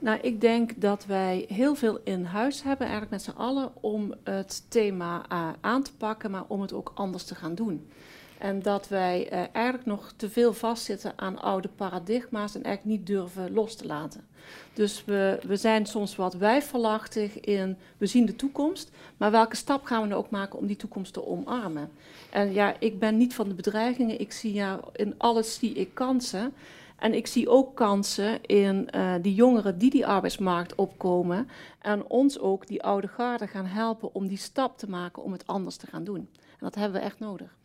[0.00, 4.14] Nou, ik denk dat wij heel veel in huis hebben, eigenlijk met z'n allen, om
[4.24, 7.90] het thema uh, aan te pakken, maar om het ook anders te gaan doen.
[8.38, 13.06] En dat wij uh, eigenlijk nog te veel vastzitten aan oude paradigma's en eigenlijk niet
[13.06, 14.24] durven los te laten.
[14.72, 19.84] Dus we, we zijn soms wat wijfelachtig in, we zien de toekomst, maar welke stap
[19.84, 21.90] gaan we nou ook maken om die toekomst te omarmen?
[22.30, 25.94] En ja, ik ben niet van de bedreigingen, ik zie ja, in alles zie ik
[25.94, 26.52] kansen.
[27.00, 31.48] En ik zie ook kansen in uh, die jongeren die die arbeidsmarkt opkomen.
[31.78, 35.46] En ons ook, die oude garde, gaan helpen om die stap te maken om het
[35.46, 36.28] anders te gaan doen.
[36.40, 37.56] En dat hebben we echt nodig.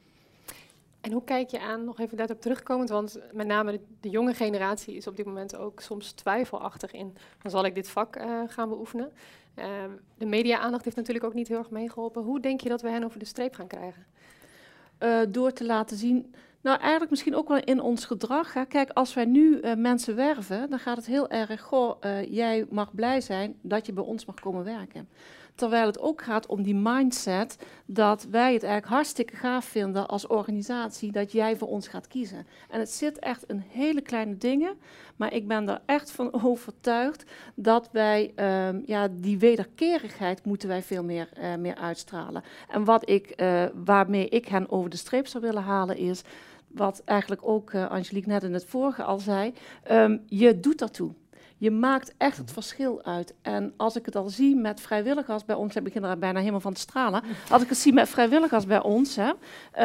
[1.01, 4.33] En hoe kijk je aan, nog even daarop terugkomend, want met name de, de, jonge
[4.33, 8.41] generatie is op dit moment ook soms twijfelachtig in, dan zal ik dit vak uh,
[8.47, 9.11] gaan beoefenen.
[9.55, 9.65] Uh,
[10.17, 12.23] de media-aandacht heeft natuurlijk ook niet heel erg meegeholpen.
[12.23, 14.05] Hoe denk je dat we hen over de streep gaan krijgen?
[14.99, 16.33] Uh, door te laten zien
[16.65, 18.67] nou, eigenlijk misschien ook wel in ons gedrag.
[18.67, 22.65] Kijk, als wij nu uh, mensen werven, dan gaat het heel erg, goh, uh, jij
[22.69, 25.09] mag blij zijn dat je bij ons mag komen werken.
[25.55, 30.27] Terwijl het ook gaat om die mindset dat wij het eigenlijk hartstikke gaaf vinden als
[30.27, 32.47] organisatie dat jij voor ons gaat kiezen.
[32.69, 34.77] En het zit echt in hele kleine dingen,
[35.15, 37.23] maar ik ben er echt van overtuigd
[37.55, 38.33] dat wij
[38.67, 42.43] um, ja, die wederkerigheid moeten wij veel meer, uh, meer uitstralen.
[42.69, 43.43] En wat ik,
[43.85, 46.23] waarmee ik hen over de streep zou willen halen is
[46.75, 49.53] wat eigenlijk ook uh, Angelique net in het vorige al zei,
[49.91, 51.13] um, je doet daartoe.
[51.57, 53.33] Je maakt echt het verschil uit.
[53.41, 56.59] En als ik het al zie met vrijwilligers bij ons, ik begin er bijna helemaal
[56.59, 57.23] van te stralen.
[57.49, 59.31] Als ik het zie met vrijwilligers bij ons, hè,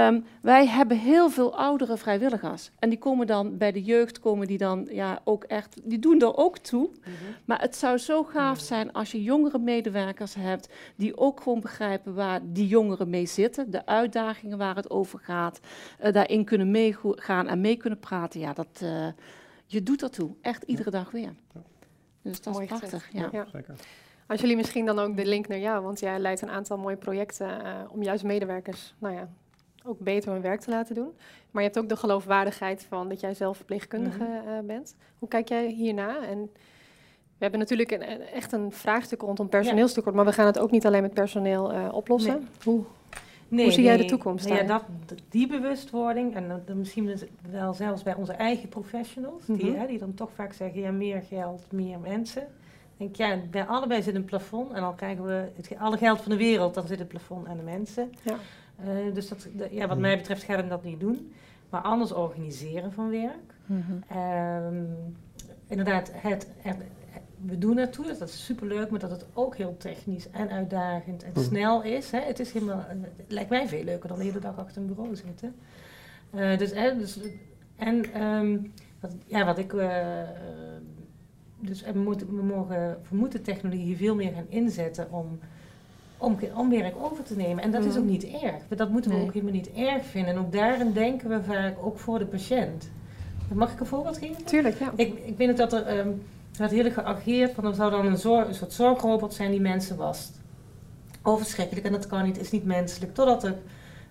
[0.07, 2.71] um, wij hebben heel veel oudere vrijwilligers.
[2.79, 6.21] En die komen dan bij de jeugd, komen die dan ja, ook echt, die doen
[6.21, 6.87] er ook toe.
[6.87, 7.35] Mm -hmm.
[7.45, 12.15] Maar het zou zo gaaf zijn als je jongere medewerkers hebt, die ook gewoon begrijpen
[12.15, 15.61] waar die jongeren mee zitten, de uitdagingen waar het over gaat,
[16.05, 18.41] uh, daarin kunnen meegaan en mee kunnen praten.
[18.41, 18.81] Ja, dat.
[18.83, 19.07] Uh,
[19.73, 21.35] je doet dat toe, echt iedere dag weer.
[21.55, 21.63] Ja.
[22.23, 23.09] Dus dat Mooi is prachtig.
[23.13, 23.29] Ja.
[23.33, 23.47] ja.
[23.53, 23.75] Zeker.
[24.27, 26.97] Als jullie misschien dan ook de link naar jou, want jij leidt een aantal mooie
[26.97, 29.29] projecten uh, om juist medewerkers, nou ja,
[29.85, 31.13] ook beter hun werk te laten doen.
[31.51, 34.59] Maar je hebt ook de geloofwaardigheid van dat jij zelf verpleegkundige mm -hmm.
[34.59, 34.95] uh, bent.
[35.19, 36.27] Hoe kijk jij hierna?
[36.27, 36.51] En
[37.39, 40.23] we hebben natuurlijk een, echt een vraagstuk rondom personeelstekort, ja.
[40.23, 42.39] maar we gaan het ook niet alleen met personeel uh, oplossen.
[42.39, 42.49] Nee.
[42.65, 42.85] Hoe,
[43.51, 44.49] Nee, Hoe zie jij de toekomst?
[44.49, 44.85] Nou ja, dat,
[45.29, 47.19] die bewustwording, en dan misschien
[47.51, 49.65] wel zelfs bij onze eigen professionals, mm -hmm.
[49.65, 52.47] die, hè, die dan toch vaak zeggen: ja, meer geld, meer mensen.
[52.97, 56.31] denk ja, bij allebei zit een plafond en al krijgen we het, alle geld van
[56.31, 58.13] de wereld, dan zit het plafond en de mensen.
[58.23, 58.37] Ja.
[58.85, 61.33] Eh, dus dat, ja, wat mij betreft gaat hem dat niet doen.
[61.71, 63.55] Maar anders organiseren van werk.
[63.67, 63.93] Mhm.
[64.09, 64.85] Ehm,
[65.69, 66.77] inderdaad, het, het,
[67.47, 71.31] we doen naartoe, dat is superleuk, maar dat het ook heel technisch en uitdagend en
[71.35, 71.45] Mhm.
[71.45, 72.11] snel is.
[72.11, 72.21] Hè.
[72.21, 75.17] Het, is helemaal, het lijkt mij veel leuker dan de hele dag achter een bureau
[75.17, 75.55] zitten.
[76.31, 77.19] Eh, dus, hè, dus,
[77.77, 78.57] en ehm,
[79.01, 79.73] wat, ja, wat ik.
[79.73, 79.89] eh,
[81.61, 85.39] dus we, moeten, we, mogen, we moeten technologie veel meer gaan inzetten om,
[86.19, 87.65] om, om werk over te nemen.
[87.65, 87.99] En dat is Mhm.
[87.99, 88.63] ook niet erg.
[88.69, 89.27] Dat moeten we Nee.
[89.27, 90.35] ook helemaal niet erg vinden.
[90.35, 92.91] En ook daarin denken we vaak ook voor de patiënt.
[93.55, 94.45] Mag ik een voorbeeld geven?
[94.45, 94.93] Tuurlijk, ja.
[94.97, 96.07] Ik, ik weet dat er
[96.59, 99.61] werd heel erg geageerd van er zou dan een, zorg, een soort zorgrobot zijn die
[99.61, 100.41] mensen wast.
[101.23, 103.15] Oh, verschrikkelijk en dat kan niet, is niet menselijk.
[103.15, 103.55] Totdat er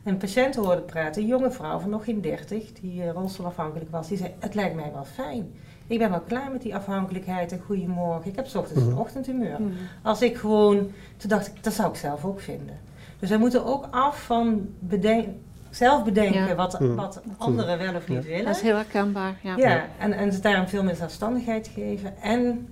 [0.04, 4.08] een patiënt hoorde praten, een jonge vrouw van nog geen 30, die uh, rolstoelafhankelijk was,
[4.08, 5.52] die zei: Het lijkt mij wel fijn.
[5.88, 8.30] Ik ben wel klaar met die afhankelijkheid en goedemorgen.
[8.30, 9.00] Ik heb 's ochtends een Mhm.
[9.00, 9.62] ochtendhumeur.
[9.62, 9.72] Mhm.
[10.02, 10.78] Als ik gewoon,
[11.18, 12.78] toen dacht ik, dat zou ik zelf ook vinden.
[13.20, 16.56] Dus wij moeten ook af van beden- zelf bedenken Ja.
[16.56, 16.96] wat, Mhm.
[16.96, 18.30] wat anderen wel of niet Ja.
[18.30, 18.46] willen.
[18.46, 19.36] Dat is heel herkenbaar.
[19.44, 19.58] Ja.
[19.58, 22.22] Ja, en, en ze daarom veel meer zelfstandigheid geven.
[22.22, 22.68] En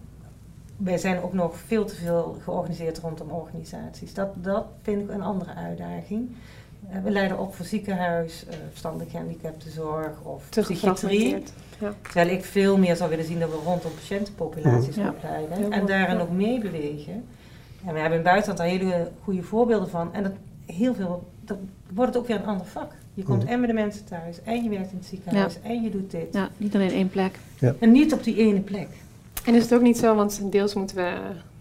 [0.77, 4.13] wij zijn ook nog veel te veel georganiseerd rondom organisaties.
[4.13, 6.35] Dat, dat vind ik een andere uitdaging.
[6.89, 11.43] Eh, we leiden op voor ziekenhuis, eh verstandelijk gehandicaptenzorg of Te psychiatrie.
[11.79, 11.93] Ja.
[12.01, 15.05] Terwijl ik veel meer zou willen zien dat we rondom patiëntenpopulaties Mhm.
[15.05, 15.09] Ja.
[15.11, 15.71] opleiden.
[15.71, 17.13] En daarin ook meebewegen.
[17.85, 20.13] En we hebben in het buitenland daar hele goede voorbeelden van.
[20.13, 20.31] En dat
[20.65, 21.57] heel veel, dat
[21.93, 22.91] wordt het ook weer een ander vak.
[23.13, 23.51] Je komt Mhm.
[23.51, 26.27] en met de mensen thuis, en je werkt in het ziekenhuis, en je doet dit.
[26.31, 27.39] Ja, niet alleen één plek.
[27.79, 28.87] En niet op die ene plek.
[29.45, 31.11] En is het ook niet zo, want deels moeten we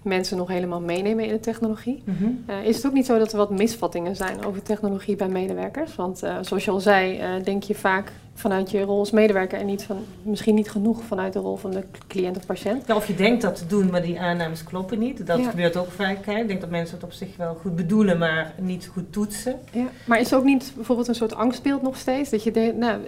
[0.03, 2.03] mensen nog helemaal meenemen in de technologie.
[2.47, 5.95] Eh, is het ook niet zo dat er wat misvattingen zijn over technologie bij medewerkers?
[5.95, 9.59] Want eh, zoals je al zei, eh, denk je vaak vanuit je rol als medewerker
[9.59, 12.87] en niet van, misschien niet genoeg vanuit de rol van de cliënt of patiënt.
[12.87, 15.27] Ja, of je denkt dat te doen, maar die aannames kloppen niet.
[15.27, 15.51] Dat Ja.
[15.51, 16.27] gebeurt ook vaak.
[16.27, 16.39] Hè.
[16.39, 19.59] Ik denk dat mensen het op zich wel goed bedoelen, maar niet goed toetsen.
[19.73, 19.87] Ja.
[20.07, 22.31] Maar is er ook niet bijvoorbeeld een soort angstbeeld nog steeds?
[22.31, 23.01] Dat je denkt, nou,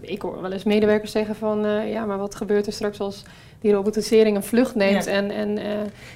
[0.00, 3.22] ik hoor wel eens medewerkers zeggen van, eh, ja, maar wat gebeurt er straks als
[3.60, 5.10] die robotisering een vlucht neemt Ja.
[5.10, 5.64] en, en eh,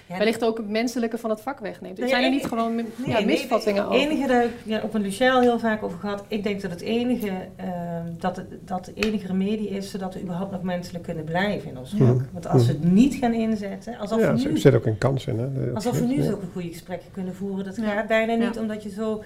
[0.06, 1.98] Ja, wellicht ook het menselijke van het vak wegneemt?
[1.98, 4.00] Nee, zijn er ik- niet gewoon Nee, ja, nee, misvattingen Het over?
[4.10, 6.24] enige dat ik ja, op een Luciel heel vaak over gehad.
[6.28, 10.20] Ik denk dat het enige, ehm, dat, het, dat de enige remedie is zodat we
[10.22, 12.16] überhaupt nog menselijk kunnen blijven in ons vak.
[12.18, 12.24] Ja.
[12.32, 14.98] Want als we het niet gaan inzetten, alsof ja, we er nu, zit ook een
[14.98, 15.38] kans in.
[15.38, 15.72] Hè?
[15.74, 16.22] Alsof we nu ja.
[16.22, 17.82] zulke goede gesprekken kunnen voeren, dat Ja.
[17.90, 18.60] gaat bijna niet Ja.
[18.60, 19.22] omdat je zo.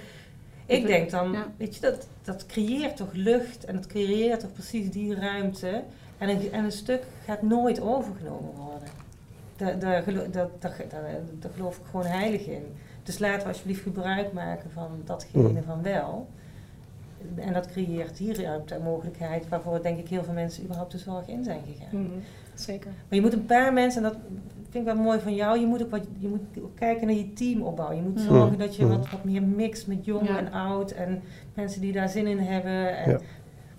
[0.69, 1.47] Ik denk dan, Ja.
[1.57, 5.83] weet je, dat, dat creëert toch lucht en dat creëert toch precies die ruimte.
[6.19, 8.89] En een, en een stuk gaat nooit overgenomen worden.
[9.57, 11.03] Daar, daar, gelo- dat, dat, daar,
[11.41, 12.63] daar geloof ik gewoon heilig in.
[13.03, 15.63] Dus laten we alsjeblieft gebruik maken van datgene Mm.
[15.63, 16.29] van wel.
[17.35, 20.99] En dat creëert die ruimte en mogelijkheid waarvoor denk ik heel veel mensen überhaupt de
[20.99, 22.01] zorg in zijn gegaan.
[22.03, 22.19] Mhm,
[22.55, 22.91] Zeker.
[22.91, 24.19] Maar je moet een paar mensen, en dat
[24.85, 27.17] vind ik wel mooi van jou, je moet ook wat, je moet ook kijken naar
[27.17, 27.97] je team opbouwen.
[27.97, 30.39] Je moet zorgen dat je wat, wat meer mixt met jong Ja.
[30.39, 31.23] en oud en
[31.55, 32.97] mensen die daar zin in hebben.
[32.99, 33.21] En, Ja.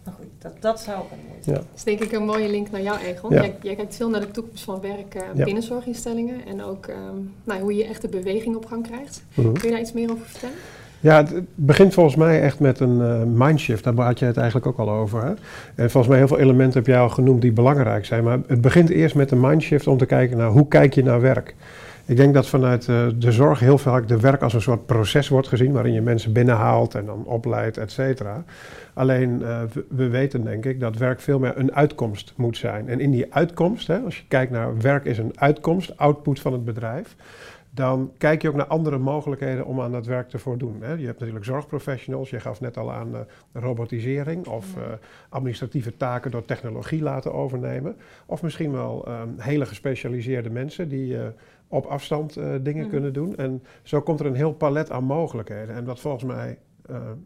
[0.04, 1.56] Maar goed, dat, dat zou ik wel mooi zijn.
[1.56, 1.62] Ja.
[1.62, 3.34] Dat is denk ik een mooie link naar jou, Egon.
[3.34, 3.42] Ja.
[3.42, 5.44] Jij, jij kijkt veel naar de toekomst van werk eh, Ja.
[5.44, 9.24] binnen zorginstellingen en ook ehm, nou, hoe je echt de beweging op gang krijgt.
[9.34, 9.52] Mhm.
[9.54, 10.56] Kun je daar iets meer over vertellen?
[11.00, 13.84] Ja, het, begint volgens mij echt met een eh, mindshift.
[13.84, 15.24] Daar had je het eigenlijk ook al over.
[15.24, 15.34] Hè?
[15.76, 18.24] En volgens mij heel veel elementen heb jij al genoemd die belangrijk zijn.
[18.24, 21.22] Maar het begint eerst met een mindshift om te kijken naar hoe kijk je naar
[21.22, 21.56] werk.
[22.10, 25.28] Ik denk dat vanuit eh, de zorg heel vaak de werk als een soort proces
[25.28, 28.44] wordt gezien, waarin je mensen binnenhaalt en dan opleidt, et cetera.
[28.94, 32.90] Alleen eh, we weten denk ik dat werk veel meer een uitkomst moet zijn.
[32.90, 36.54] En in die uitkomst, hè, als je kijkt naar werk is een uitkomst, output van
[36.54, 37.16] het bedrijf,
[37.72, 40.82] dan kijk je ook naar andere mogelijkheden om aan dat werk te voldoen.
[40.82, 40.94] Hè.
[40.94, 43.22] Je hebt natuurlijk zorgprofessionals, je gaf net al aan eh,
[43.54, 44.84] robotisering of eh,
[45.30, 47.96] administratieve taken door technologie laten overnemen.
[48.26, 51.28] Of misschien wel eh, hele gespecialiseerde mensen die eh,
[51.68, 53.36] op afstand dingen kunnen doen.
[53.36, 55.76] En zo komt er een heel palet aan mogelijkheden.
[55.76, 56.58] En wat volgens mij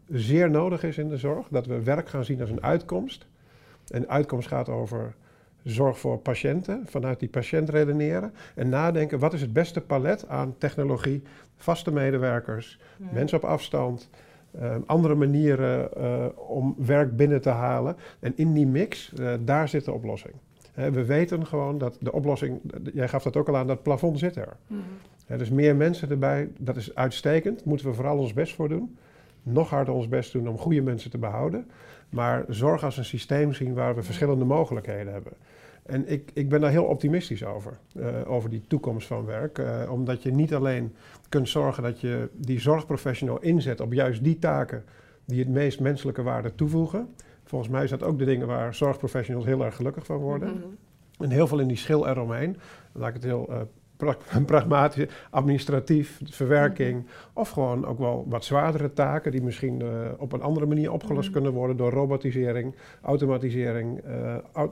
[0.08, 3.26] zeer nodig is in de zorg, dat we werk gaan zien als een uitkomst.
[3.88, 5.14] En uitkomst gaat over
[5.64, 8.32] zorg voor patiënten, vanuit die patiënt redeneren.
[8.54, 11.22] En nadenken, wat is het beste palet aan technologie,
[11.56, 13.06] vaste medewerkers, Ja.
[13.12, 14.10] mensen op afstand,
[14.50, 17.96] eh, andere manieren eh, om werk binnen te halen.
[18.20, 20.34] En in die mix, eh, daar zit de oplossing.
[20.74, 22.60] We weten gewoon dat de oplossing,
[22.94, 24.56] jij gaf dat ook al aan, dat plafond zit er.
[25.26, 27.64] Hè, dus meer mensen erbij, dat is uitstekend.
[27.64, 28.96] Moeten we vooral ons best voor doen.
[29.42, 31.70] Nog harder ons best doen om goede mensen te behouden.
[32.08, 35.32] Maar zorg als een systeem zien waar we verschillende mogelijkheden hebben.
[35.84, 39.58] En ik, ik ben daar heel optimistisch over, eh, over die toekomst van werk.
[39.58, 40.94] eh, omdat je niet alleen
[41.28, 44.84] kunt zorgen dat je die zorgprofessional inzet op juist die taken
[45.24, 47.14] die het meest menselijke waarde toevoegen.
[47.44, 50.48] Volgens mij is dat ook de dingen waar zorgprofessionals heel erg gelukkig van worden.
[50.48, 50.66] Mhm.
[51.18, 52.56] En heel veel in die schil eromheen,
[52.92, 53.60] laat ik het heel eh,
[54.46, 57.02] pragmatisch, administratief, verwerking.
[57.02, 57.06] Mhm.
[57.32, 61.24] Of gewoon ook wel wat zwaardere taken die misschien uh, op een andere manier opgelost
[61.24, 61.32] mhm.
[61.32, 64.62] kunnen worden door robotisering, automatisering, uh,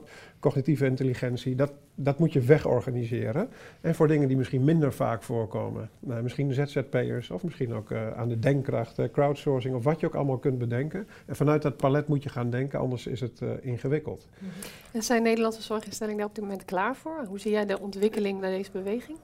[0.40, 1.54] cognitieve intelligentie.
[1.54, 3.48] Dat, dat moet je wegorganiseren.
[3.80, 5.90] En voor dingen die misschien minder vaak voorkomen.
[5.98, 10.14] Nou, misschien ZZP'ers of misschien ook uh, aan de denkkracht, crowdsourcing of wat je ook
[10.14, 11.08] allemaal kunt bedenken.
[11.26, 14.28] En vanuit dat palet moet je gaan denken, anders is het ingewikkeld.
[14.38, 14.50] Mhm.
[14.92, 17.24] En zijn Nederlandse zorginstellingen daar op dit moment klaar voor?
[17.28, 19.18] Hoe zie jij de ontwikkeling naar deze beweging?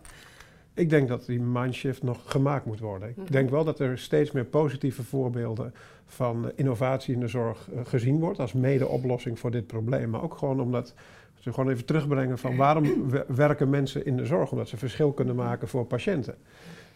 [0.74, 3.08] Ik denk dat die mindshift nog gemaakt moet worden.
[3.08, 3.32] Ik mhm.
[3.32, 5.74] denk wel dat er steeds meer positieve voorbeelden
[6.06, 10.10] van innovatie in de zorg gezien wordt als mede-oplossing voor dit probleem.
[10.10, 10.94] Maar ook gewoon omdat
[11.38, 14.50] ze gewoon even terugbrengen van waarom werken mensen in de zorg?
[14.50, 16.34] Omdat ze verschil kunnen maken voor patiënten.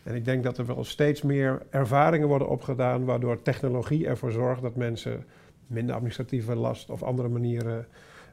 [0.03, 4.63] En ik denk dat er wel steeds meer ervaringen worden opgedaan waardoor technologie ervoor zorgt
[4.63, 5.25] dat mensen
[5.67, 7.87] minder administratieve last of andere manieren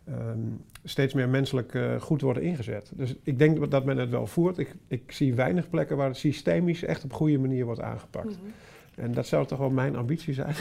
[0.10, 2.92] um, steeds meer menselijk uh, goed worden ingezet.
[2.96, 4.58] Dus ik denk dat men het wel voert.
[4.58, 8.38] Ik, ik zie weinig plekken waar het systemisch echt op goede manier wordt aangepakt.
[8.38, 8.50] Mhm.
[8.96, 10.56] En dat zou toch wel mijn ambitie zijn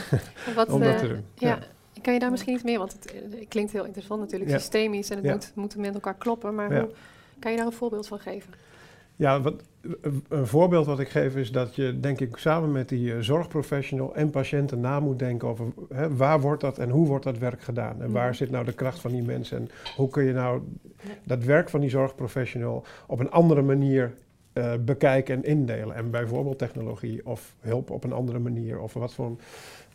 [0.55, 1.23] Wat, om dat te doen.
[1.33, 1.47] Ja.
[1.47, 1.59] ja.
[2.01, 5.17] Kan je daar misschien iets meer, want het, het klinkt heel interessant natuurlijk, systemisch en
[5.17, 6.55] het moet, moet met elkaar kloppen.
[6.55, 6.89] Maar hoe,
[7.39, 8.53] kan je daar een voorbeeld van geven?
[9.15, 9.63] Ja, wat,
[10.29, 14.15] een voorbeeld wat ik geef is dat je, denk ik, samen met die uh, zorgprofessional
[14.15, 17.61] en patiënten na moet denken over hè, waar wordt dat en hoe wordt dat werk
[17.61, 18.01] gedaan?
[18.01, 18.33] En waar mhm.
[18.33, 19.57] zit nou de kracht van die mensen?
[19.57, 20.61] En hoe kun je nou
[21.23, 24.13] dat werk van die zorgprofessional op een andere manier
[24.53, 25.95] uh, bekijken en indelen?
[25.95, 29.35] En bijvoorbeeld technologie of hulp op een andere manier of wat voor.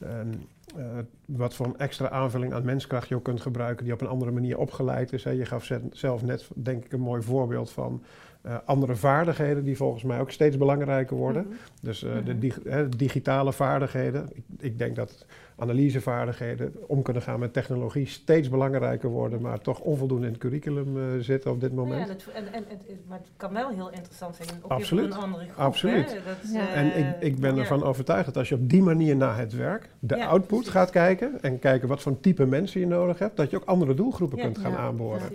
[0.02, 0.84] Uh,
[1.24, 4.58] wat voor extra aanvulling aan menskracht je ook kunt gebruiken, die op een andere manier
[4.58, 5.24] opgeleid is.
[5.24, 5.30] Hè.
[5.30, 8.02] Je gaf zelf net, denk ik, een mooi voorbeeld van
[8.46, 11.46] uh, andere vaardigheden die volgens mij ook steeds belangrijker worden.
[11.46, 11.54] Mhm.
[11.80, 14.28] Dus uh, de dig digitale vaardigheden.
[14.32, 19.80] Ik, ik, denk dat analysevaardigheden, om kunnen gaan met technologie, steeds belangrijker worden, maar toch
[19.80, 22.08] onvoldoende in het curriculum uh, zitten op dit moment.
[22.08, 25.04] Ja, en, en, en, maar het kan wel heel interessant zijn, ook Absoluut.
[25.04, 25.56] een andere groep.
[25.56, 26.08] Absoluut.
[26.08, 26.72] Dat, ja.
[26.72, 29.88] En ik, ik ben ervan overtuigd dat als je op die manier naar het werk,
[29.98, 33.56] de output gaat kijken en kijken wat voor type mensen je nodig hebt, dat je
[33.56, 35.28] ook andere doelgroepen kunt gaan aanboren.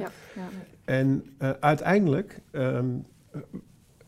[0.85, 3.05] En uh, uiteindelijk um,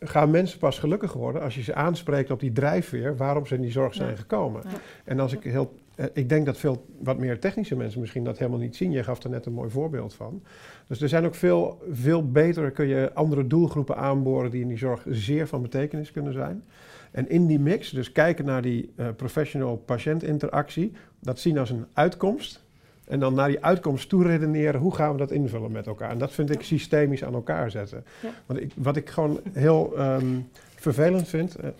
[0.00, 3.60] gaan mensen pas gelukkig worden als je ze aanspreekt op die drijfveer waarom ze in
[3.60, 4.62] die zorg zijn gekomen.
[5.04, 5.74] En als ik heel,
[6.12, 8.90] ik denk dat veel wat meer technische mensen misschien dat helemaal niet zien.
[8.90, 10.42] Je gaf er net een mooi voorbeeld van.
[10.86, 14.78] Dus er zijn ook veel, veel beter, kun je andere doelgroepen aanboren die in die
[14.78, 16.64] zorg zeer van betekenis kunnen zijn.
[17.10, 21.86] En in die mix, dus kijken naar die uh, professional-patiënt interactie, dat zien als een
[21.92, 22.62] uitkomst
[23.04, 26.10] en dan naar die uitkomst toe redeneren, hoe gaan we dat invullen met elkaar?
[26.10, 28.04] En dat vind ik systemisch aan elkaar zetten.
[28.46, 31.56] Want ik, wat ik gewoon heel um, vervelend vind.
[31.64, 31.70] Uh,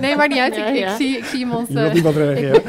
[0.00, 0.56] Nee, maar niet uit.
[0.56, 1.68] Ik, ik, zie, ik zie iemand...
[1.68, 2.62] Je wilt uh, niemand reageren.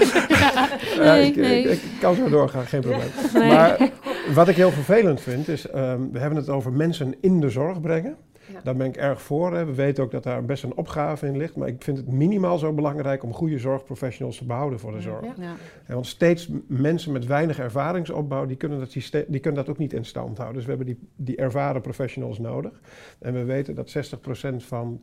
[0.98, 1.64] nee, nee.
[1.64, 3.10] Ik, ik, kan zo doorgaan, geen probleem.
[3.34, 3.48] Nee.
[3.48, 3.90] Maar
[4.34, 5.68] wat ik heel vervelend vind, is...
[5.76, 8.18] Um, we hebben het over mensen in de zorg brengen.
[8.64, 9.54] Daar ben ik erg voor.
[9.56, 9.66] Hè.
[9.66, 11.56] We weten ook dat daar best een opgave in ligt.
[11.56, 15.26] Maar ik vind het minimaal zo belangrijk om goede zorgprofessionals te behouden voor de zorg.
[15.38, 15.56] Ja.
[15.88, 18.94] want steeds mensen met weinig ervaringsopbouw, die kunnen, dat
[19.28, 20.56] die kunnen dat ook niet in stand houden.
[20.56, 22.72] Dus we hebben die, die ervaren professionals nodig.
[23.20, 23.96] En we weten dat
[24.54, 25.02] 60% van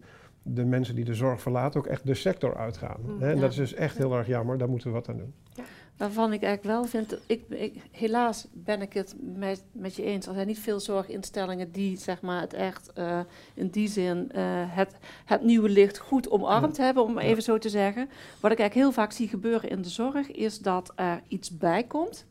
[0.48, 3.00] de mensen die de zorg verlaten ook echt de sector uitgaan.
[3.00, 3.30] Mm, hè.
[3.30, 4.58] En dat is dus echt heel erg jammer.
[4.58, 5.34] Daar moeten we wat aan doen.
[5.54, 5.64] Ja.
[5.96, 10.26] Waarvan ik eigenlijk wel vind, ik, ik, helaas ben ik het met, met je eens.
[10.26, 13.20] Er zijn niet veel zorginstellingen die zeg maar, het echt uh,
[13.54, 17.68] in die zin uh, het, het nieuwe licht goed omarmd hebben, om even zo te
[17.68, 18.08] zeggen.
[18.40, 21.84] Wat ik eigenlijk heel vaak zie gebeuren in de zorg, is dat er iets bij
[21.84, 22.26] komt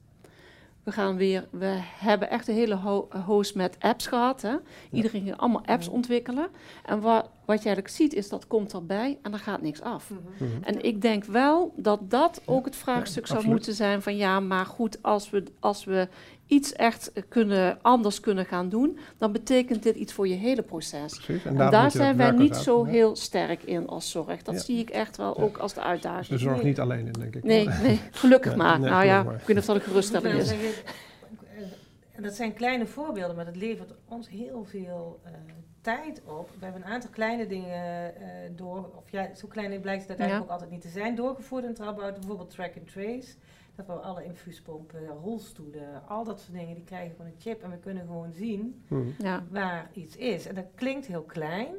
[0.85, 4.41] we, gaan weer, we hebben echt een hele ho host met apps gehad.
[4.41, 4.55] Hè?
[4.91, 6.47] Iedereen ging allemaal apps ontwikkelen.
[6.85, 10.09] En wat, wat je eigenlijk ziet is dat komt erbij en er gaat niks af.
[10.09, 10.19] Mhm.
[10.43, 10.63] Mhm.
[10.63, 14.65] En ik denk wel dat dat ook het vraagstuk zou moeten zijn van ja, maar
[14.65, 16.07] goed, als we, als we
[16.47, 21.29] iets echt kunnen, anders kunnen gaan doen, dan betekent dit iets voor je hele proces.
[21.43, 24.41] En, daar zijn wij niet zo heel sterk in als zorg.
[24.41, 26.27] Dat zie ik echt wel ook als de uitdaging.
[26.27, 27.43] Dus de zorg niet alleen in, denk ik.
[27.43, 28.79] Nee, nee gelukkig maar.
[28.79, 30.53] nou ja, ik weet niet of dat een geruststelling is.
[32.15, 35.31] En dat zijn kleine voorbeelden, maar dat levert ons heel veel uh,
[35.81, 36.49] tijd op.
[36.59, 40.45] We hebben een aantal kleine dingen uh, door, of ja, zo klein blijkt het uiteindelijk
[40.45, 42.13] ook altijd niet te zijn, doorgevoerd in Trabant.
[42.13, 43.35] Bijvoorbeeld track and trace.
[43.75, 47.69] Dat we alle infuuspompen, rolstoelen, al dat soort dingen, die krijgen gewoon een chip en
[47.69, 49.13] we kunnen gewoon zien hmm.
[49.17, 49.43] ja.
[49.49, 50.47] waar iets is.
[50.47, 51.73] En dat klinkt heel klein,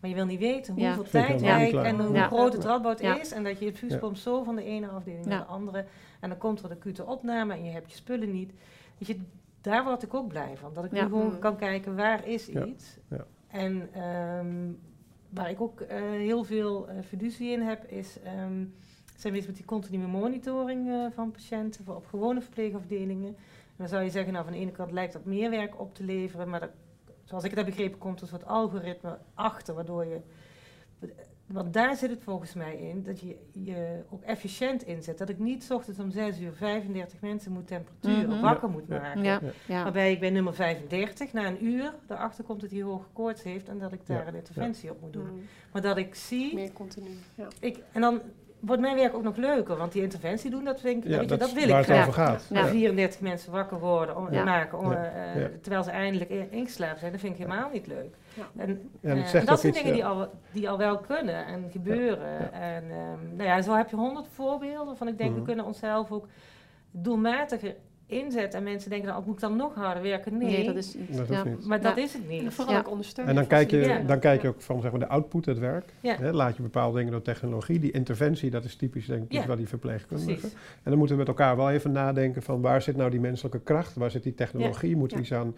[0.00, 3.32] maar je wil niet weten hoeveel tijd hij en hoe groot het radboud is.
[3.32, 5.84] En dat je infuuspomp zo van de ene afdeling naar de andere.
[6.20, 8.52] En dan komt er de acute opname en je hebt je spullen niet.
[8.98, 9.20] Dus je,
[9.62, 10.74] daar word ik ook blij van.
[10.74, 11.38] Dat ik nu gewoon hmm.
[11.38, 12.98] kan kijken waar is iets.
[13.48, 14.78] En um,
[15.28, 18.74] waar ik ook uh, heel veel uh, fiducie in heb, is um,
[19.16, 23.28] zijn bezig met die continue monitoring uh, van patiënten voor op gewone verpleegafdelingen.
[23.28, 25.94] En dan zou je zeggen, nou van de ene kant lijkt dat meer werk op
[25.94, 26.70] te leveren, maar dat
[27.24, 30.20] zoals ik het heb begrepen, komt er een soort algoritme achter, waardoor je
[31.46, 35.18] want daar zit het volgens mij in, dat je je ook efficiënt inzet.
[35.18, 38.40] Dat ik niet ochtends om 6 uur 35 mensen moet temperatuur Mhm.
[38.40, 39.22] wakker moet maken.
[39.22, 39.82] Ja, ja.
[39.82, 43.68] Waarbij ik bij nummer 35 na een uur erachter komt dat hij hoge koorts heeft
[43.68, 45.30] en dat ik daar Ja, een interventie op moet doen.
[45.32, 47.10] Mm, Maar dat ik zie, meer continu.
[47.34, 47.46] Ja.
[47.60, 48.20] ik, en dan
[48.60, 51.30] wordt mijn werk ook nog leuker, want die interventie doen, dat, vind ik, Ja, weet
[51.30, 52.00] je, dat wil waar ik het graag.
[52.08, 52.46] over gaat.
[52.50, 52.60] Ja.
[52.60, 54.44] Dat 34 mensen wakker worden, om, Ja.
[54.44, 55.04] maken, om, Ja.
[55.12, 55.48] eh, Ja.
[55.60, 57.12] terwijl ze eindelijk in- ingeslapen zijn.
[57.12, 58.14] Dat vind ik helemaal niet leuk.
[58.34, 58.42] Ja.
[58.56, 60.08] En, Ja, en het eh, en dat zijn iets, dingen ja.
[60.12, 62.32] die, al, die al wel kunnen en gebeuren.
[62.32, 62.50] Ja.
[62.50, 65.38] En ehm, nou ja, zo heb je honderd voorbeelden van ik denk, Mhm.
[65.38, 66.26] we kunnen onszelf ook
[66.90, 67.74] doelmatiger
[68.12, 68.58] inzetten.
[68.58, 70.38] En mensen denken dan, oh, moet ik dan nog harder werken?
[70.38, 71.44] Nee, Nee, dat is Dat ja.
[71.44, 71.66] niet.
[71.66, 72.52] maar dat is het niet.
[72.54, 72.80] vooral Ja.
[72.80, 73.34] ook ondersteunen.
[73.34, 73.98] En dan kijk, je, Ja.
[73.98, 75.92] dan kijk je ook van zeg maar, de output, het werk.
[76.00, 76.16] Ja.
[76.16, 77.78] Hè, laat je bepaalde dingen door technologie.
[77.78, 79.38] Die interventie, dat is typisch denk ik Ja.
[79.38, 80.34] iets waar die verpleegkundigen.
[80.34, 80.52] Precies.
[80.52, 83.60] En dan moeten we met elkaar wel even nadenken van waar zit nou die menselijke
[83.60, 83.94] kracht?
[83.96, 84.96] Waar zit die technologie?
[84.96, 85.28] Moeten we Ja.
[85.30, 85.54] iets aan,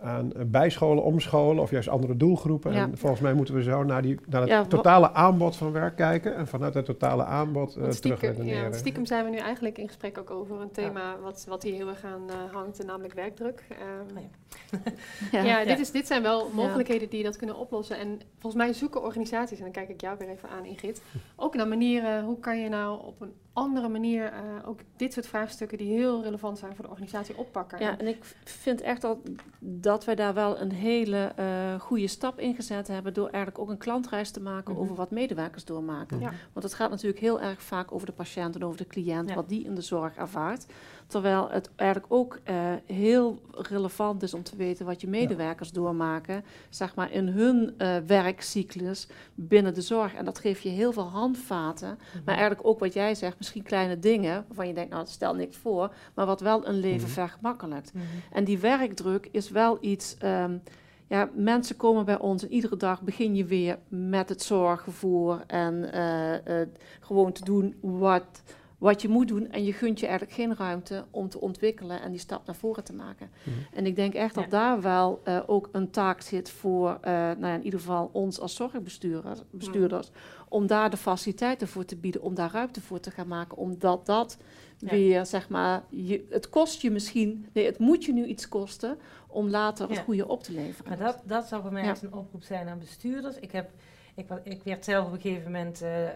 [0.00, 2.72] aan eh, bijscholen, omscholen of juist andere doelgroepen?
[2.72, 2.82] Ja.
[2.82, 6.36] En volgens mij moeten we zo naar, die, naar het totale aanbod van werk kijken.
[6.36, 8.34] En vanuit het totale aanbod uh, stiekem,
[8.70, 11.87] stiekem zijn we nu eigenlijk in gesprek ook over een thema wat, wat hier heel
[11.88, 13.64] erg aan eh, hangt, namelijk werkdruk.
[13.68, 14.28] Ehm, Oh ja,
[15.32, 15.64] Ja.
[15.64, 17.98] Dit, is, dit zijn wel mogelijkheden die dat kunnen oplossen.
[17.98, 21.02] En volgens mij zoeken organisaties, en dan kijk ik jou weer even aan Ingrid,
[21.36, 25.26] ook naar manieren, hoe kan je nou op een andere manier eh, ook dit soort
[25.26, 27.80] vraagstukken die heel relevant zijn voor de organisatie oppakken.
[27.80, 29.18] Ja, en ik vind echt dat,
[29.58, 33.68] dat wij daar wel een hele eh goede stap in gezet hebben door eigenlijk ook
[33.68, 34.82] een klantreis te maken Mhm.
[34.82, 36.20] over wat medewerkers doormaken.
[36.20, 36.32] Ja.
[36.52, 39.34] Want het gaat natuurlijk heel erg vaak over de patiënt en over de cliënt, Ja.
[39.34, 40.66] wat die in de zorg ervaart.
[41.06, 46.44] Terwijl het eigenlijk ook eh, heel relevant is om te weten wat je medewerkers doormaken,
[46.68, 50.14] zeg maar in hun eh, werkcyclus binnen de zorg.
[50.14, 52.24] En dat geeft je heel veel handvaten, Mhm.
[52.24, 55.56] maar eigenlijk ook wat jij zegt, misschien kleine dingen waarvan je denkt, nou, stel niks
[55.56, 57.10] voor, maar wat wel een leven Mhm.
[57.12, 57.92] vergemakkelijkt.
[57.94, 58.04] Mhm.
[58.32, 60.16] En die werkdruk is wel iets.
[60.18, 60.56] ehm,
[61.06, 65.42] ja, mensen komen bij ons en iedere dag begin je weer met het zorgen voor
[65.46, 66.68] en eh, eh,
[67.00, 68.42] gewoon te doen wat,
[68.78, 69.50] wat je moet doen.
[69.50, 72.84] En je gunt je eigenlijk geen ruimte om te ontwikkelen en die stap naar voren
[72.84, 73.30] te maken.
[73.42, 73.56] Mhm.
[73.76, 74.50] En ik denk echt dat Ja.
[74.50, 78.40] daar wel eh, ook een taak zit voor, eh, nou ja, in ieder geval ons
[78.40, 80.10] als zorgbestuurders, bestuurders,
[80.48, 84.06] om daar de faciliteiten voor te bieden, om daar ruimte voor te gaan maken, omdat
[84.06, 84.38] dat
[84.80, 84.88] Ja.
[84.90, 88.98] weer, zeg maar, je, het kost je misschien, nee, het moet je nu iets kosten
[89.26, 90.88] om later het goede op te leveren.
[90.88, 91.88] Maar dat, dat zou voor mij Ja.
[91.90, 93.36] echt een oproep zijn aan bestuurders.
[93.38, 93.70] Ik, heb,
[94.18, 96.14] ik, ik werd zelf op een gegeven moment eh, eh,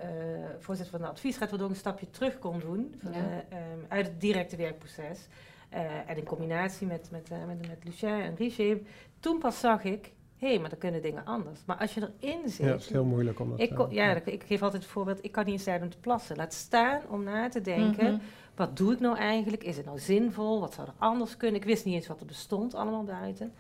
[0.59, 3.19] voorzitter van de adviesraad, waardoor ik een stapje terug kon doen van, Ja.
[3.19, 5.27] eh, ehm, uit het directe werkproces.
[5.69, 5.81] Eh,
[6.11, 8.79] en in combinatie met, met, eh, met, met Lucien en Richer.
[9.21, 11.61] Toen pas zag ik, hé, hey, maar dan kunnen dingen anders.
[11.67, 12.67] Maar als je erin zit...
[12.67, 15.25] Ja, het is heel moeilijk om dat ik, ja, ik- ik geef altijd het voorbeeld,
[15.25, 16.37] ik kan niet eens tijd om te plassen.
[16.37, 18.23] Laat staan om na te denken, Mhm.
[18.55, 19.65] wat doe ik nou eigenlijk?
[19.65, 20.61] Is het nou zinvol?
[20.61, 21.61] Wat zou er anders kunnen?
[21.61, 23.53] Ik wist niet eens wat er bestond allemaal buiten.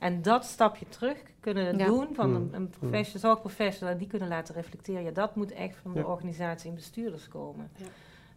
[0.00, 1.86] En dat stapje terug kunnen Ja.
[1.86, 2.54] doen van een, Mm.
[2.54, 5.02] een professional, zorgprofessional, en die kunnen laten reflecteren.
[5.02, 7.70] Ja, dat moet echt van de organisatie en bestuurders komen.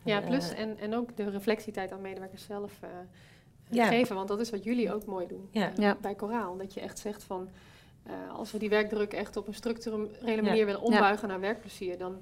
[0.04, 2.90] Ja, En, plus eh, en, en ook de reflectietijd aan medewerkers zelf eh,
[3.70, 3.86] Ja.
[3.88, 4.16] geven.
[4.16, 5.70] Want dat is wat jullie ook mooi doen Ja.
[5.72, 5.98] eh, Ja.
[6.02, 6.58] bij Koraal.
[6.58, 7.50] Dat je echt zegt van,
[8.04, 10.66] eh, als we die werkdruk echt op een structurele manier Ja.
[10.66, 12.18] willen ombuigen naar werkplezier, dan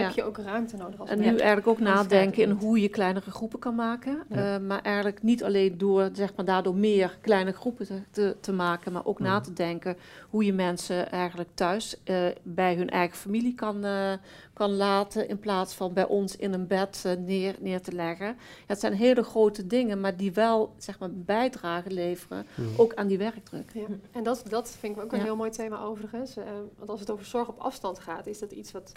[0.00, 0.06] Ja.
[0.06, 3.30] heb je ook ruimte nodig als En nu eigenlijk ook nadenken in hoe je kleinere
[3.30, 4.22] groepen kan maken.
[4.28, 4.54] Ja.
[4.54, 8.52] Eh, maar eigenlijk niet alleen door, zeg maar, daardoor meer kleine groepen te, te, te
[8.52, 9.42] maken, maar ook na Mhm.
[9.42, 9.96] te denken
[10.30, 14.12] hoe je mensen eigenlijk thuis eh, bij hun eigen familie kan, eh,
[14.52, 18.26] kan laten, in plaats van bij ons in een bed neer, neer te leggen.
[18.26, 18.34] Ja,
[18.66, 22.68] het zijn hele grote dingen, maar die wel zeg maar, bijdrage leveren, Mhm.
[22.80, 23.70] ook aan die werkdruk.
[23.74, 23.86] Ja.
[24.12, 25.24] En dat, dat vind ik ook een Ja.
[25.24, 26.36] heel mooi thema overigens.
[26.36, 26.44] Eh,
[26.76, 28.92] want als het over zorg op afstand gaat, is dat iets wat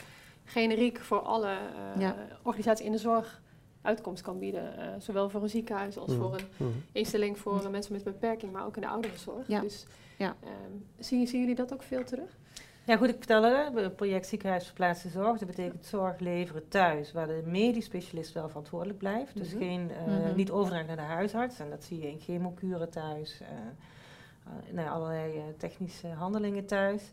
[0.51, 2.15] generiek voor alle eh, Ja.
[2.43, 3.41] organisaties in de zorg
[3.81, 4.77] uitkomst kan bieden.
[4.77, 6.19] Eh, zowel voor een ziekenhuis als Mhm.
[6.19, 6.69] voor een Mhm.
[6.91, 9.47] instelling voor eh, mensen met beperking, maar ook in de ouderenzorg.
[9.47, 9.59] Ja.
[9.61, 9.85] Dus
[10.17, 10.35] Ja.
[10.43, 10.53] ehm,
[10.99, 12.37] zien, zien jullie dat ook veel terug?
[12.85, 13.73] Ja, goed, ik vertel het.
[13.75, 15.37] Het project Ziekenhuis Verplaatste Zorg.
[15.39, 19.37] Dat betekent zorg leveren thuis, waar de medisch specialist wel verantwoordelijk blijft.
[19.37, 19.57] Dus Mhm.
[19.57, 20.35] geen, eh, Mhm.
[20.35, 21.59] niet overdracht naar de huisarts.
[21.59, 23.41] En dat zie je in chemokuren thuis.
[23.41, 27.11] eh, eh, nou ja, allerlei technische handelingen thuis.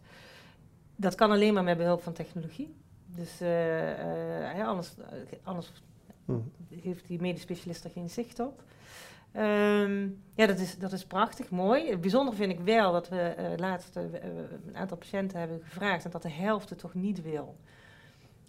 [0.96, 2.74] Dat kan alleen maar met behulp van technologie.
[3.16, 3.90] Dus eh,
[4.50, 5.72] eh, ja, anders, eh, anders
[6.24, 6.38] Mhm.
[6.82, 8.62] heeft die medisch specialist er geen zicht op.
[9.32, 10.02] Ehm,
[10.34, 11.96] ja, dat is, dat is prachtig, mooi.
[11.96, 16.22] Bijzonder vind ik wel dat we eh laatst een aantal patiënten hebben gevraagd en dat
[16.22, 17.56] de helft het toch niet wil.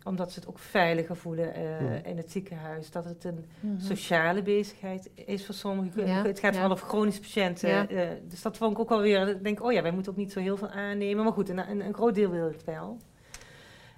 [0.04, 2.00] Omdat ze het ook veiliger voelen eh, Hmm.
[2.04, 2.92] in het ziekenhuis.
[2.92, 3.80] Dat het een Mhm.
[3.82, 6.08] sociale bezigheid is voor sommigen.
[6.08, 6.60] Ja, Het gaat ja.
[6.60, 7.70] vooral over chronische patiënten.
[7.70, 7.88] Ja.
[7.88, 9.28] eh, dus dat vond ik ook wel weer.
[9.28, 11.24] Ik denk, oh ja, wij moeten ook niet zo heel veel aannemen.
[11.24, 12.98] Maar goed, een, een, een groot deel wil het wel.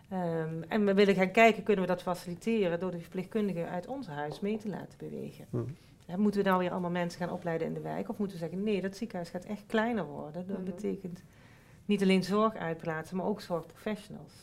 [0.10, 4.08] Ehm, en we willen gaan kijken, kunnen we dat faciliteren door de verpleegkundigen uit ons
[4.08, 5.46] huis mee te laten bewegen.
[5.50, 5.64] Mhm.
[6.18, 8.10] moeten we nou weer allemaal mensen gaan opleiden in de wijk?
[8.10, 10.48] Of moeten we zeggen, nee, dat ziekenhuis gaat echt kleiner worden.
[10.48, 10.66] Dat Mhm.
[10.66, 11.24] betekent
[11.86, 14.34] niet alleen zorg uitplaatsen, maar ook zorgprofessionals.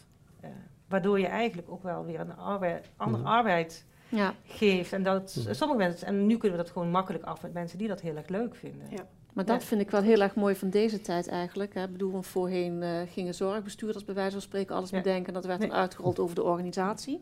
[0.40, 0.50] Eh,
[0.88, 3.32] waardoor je eigenlijk ook wel weer een arbeid, andere Mhm.
[3.32, 4.92] arbeid Ja, geeft.
[4.92, 5.54] En dat Mhm.
[5.54, 8.16] sommige mensen, en nu kunnen we dat gewoon makkelijk af met mensen die dat heel
[8.16, 8.90] erg leuk vinden.
[8.90, 9.06] Ja.
[9.34, 9.66] Maar dat Ja.
[9.66, 11.74] vind ik wel heel erg mooi van deze tijd eigenlijk.
[11.74, 11.82] Hè.
[11.84, 14.96] Ik bedoel, voorheen eh, gingen zorgbestuurders bij wijze van spreken alles Ja.
[14.96, 15.32] bedenken.
[15.32, 15.68] Dat werd Nee.
[15.68, 17.20] dan uitgerold over de organisatie.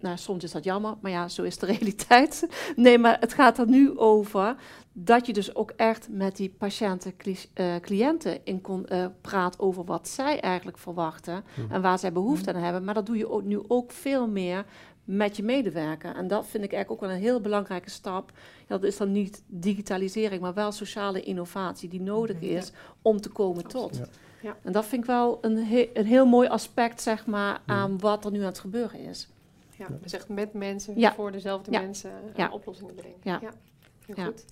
[0.00, 2.48] Nou, soms is dat jammer, maar ja, zo is de realiteit.
[2.76, 4.56] Nee, maar het gaat er nu over
[4.92, 7.12] dat je dus ook echt met die patiënten,
[7.54, 11.72] eh, cliënten in kon, eh, praat over wat zij eigenlijk verwachten Mhm.
[11.72, 12.84] en waar zij behoefte aan hebben.
[12.84, 14.64] Maar dat doe je ook, nu ook veel meer
[15.06, 16.14] met je medewerker.
[16.16, 18.32] En dat vind ik eigenlijk ook wel een heel belangrijke stap.
[18.66, 23.66] Dat is dan niet digitalisering, maar wel sociale innovatie die nodig is om te komen
[23.66, 24.00] tot.
[24.42, 24.56] Ja.
[24.62, 28.24] En dat vind ik wel een, he- een heel mooi aspect, zeg maar, aan wat
[28.24, 29.28] er nu aan het gebeuren is.
[29.76, 31.14] Ja, dus echt met mensen, Ja.
[31.14, 31.80] voor dezelfde Ja.
[31.80, 32.50] mensen eh, Ja.
[32.50, 33.20] oplossingen bedenken.
[33.22, 33.38] Ja.
[33.40, 34.24] heel Ja.
[34.24, 34.44] goed.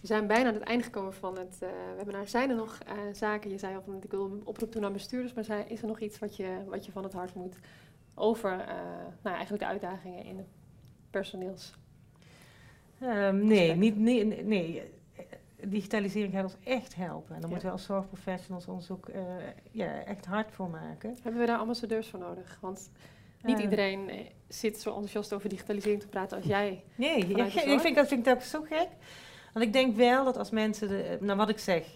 [0.00, 2.28] We zijn bijna aan het einde gekomen van het eh webinar.
[2.28, 4.92] Zijn er nog eh, zaken, je zei al van ik wil een oproep doen aan
[4.92, 7.56] bestuurders, maar zei, is er nog iets wat je, wat je van het hart moet
[8.20, 8.74] over eh,
[9.22, 10.46] nou, eigenlijk de uitdagingen in het
[11.10, 11.74] personeels?
[13.00, 14.82] Ehm, nee, niet, nee, nee,
[15.64, 17.34] Digitalisering gaat ons echt helpen.
[17.34, 17.48] En daar Ja.
[17.48, 19.22] moeten we als zorgprofessionals ons ook eh,
[19.70, 21.16] ja, echt hard voor maken.
[21.22, 22.58] Hebben we daar ambassadeurs voor nodig?
[22.60, 22.90] Want
[23.42, 24.10] niet Eh, iedereen
[24.48, 26.84] zit zo enthousiast over digitalisering te praten als jij.
[26.94, 27.50] Nee, ja, ik
[27.80, 28.88] vind, dat vind ik ook zo gek.
[29.52, 31.86] Want ik denk wel dat als mensen, de, nou wat ik zeg,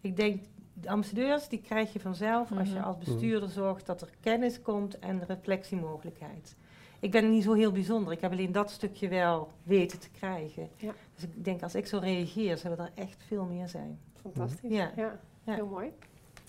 [0.00, 0.42] ik denk
[0.74, 2.84] de ambassadeurs die krijg je vanzelf als je Mhm.
[2.84, 6.56] als bestuurder zorgt dat er kennis komt en reflectiemogelijkheid.
[7.00, 8.12] Ik ben niet zo heel bijzonder.
[8.12, 10.68] Ik heb alleen dat stukje wel weten te krijgen.
[10.76, 10.92] Ja.
[11.14, 13.98] Dus ik denk als ik zo reageer, zullen er echt veel meer zijn.
[14.20, 14.70] Fantastisch.
[14.70, 14.90] Ja.
[14.96, 15.54] Ja, Ja.
[15.54, 15.88] heel mooi.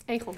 [0.06, 0.34] Egon.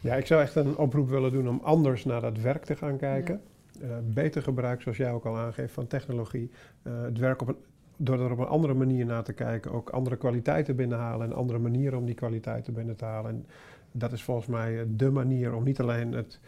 [0.00, 2.96] Ja, ik zou echt een oproep willen doen om anders naar dat werk te gaan
[2.96, 3.42] kijken.
[3.80, 6.50] Eh, beter gebruik, zoals jij ook al aangeeft, van technologie.
[6.82, 7.56] Eh, het werk op een,
[8.04, 11.58] door er op een andere manier naar te kijken, ook andere kwaliteiten binnenhalen en andere
[11.58, 13.30] manieren om die kwaliteiten binnen te halen.
[13.30, 13.46] En
[13.92, 16.40] dat is volgens mij eh, de manier om niet alleen het,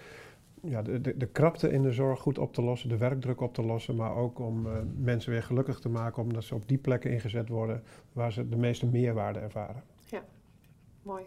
[0.62, 3.54] ja, de, de, de krapte in de zorg goed op te lossen, de werkdruk op
[3.54, 6.78] te lossen, maar ook om eh, mensen weer gelukkig te maken, omdat ze op die
[6.78, 7.82] plekken ingezet worden
[8.12, 9.82] waar ze de meeste meerwaarde ervaren.
[11.02, 11.24] Mooi.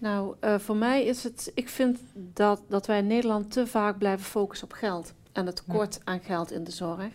[0.00, 3.98] Nou, eh, voor mij is het, ik vind dat, dat wij in Nederland te vaak
[3.98, 7.08] blijven focussen op geld en het tekort aan geld in de zorg.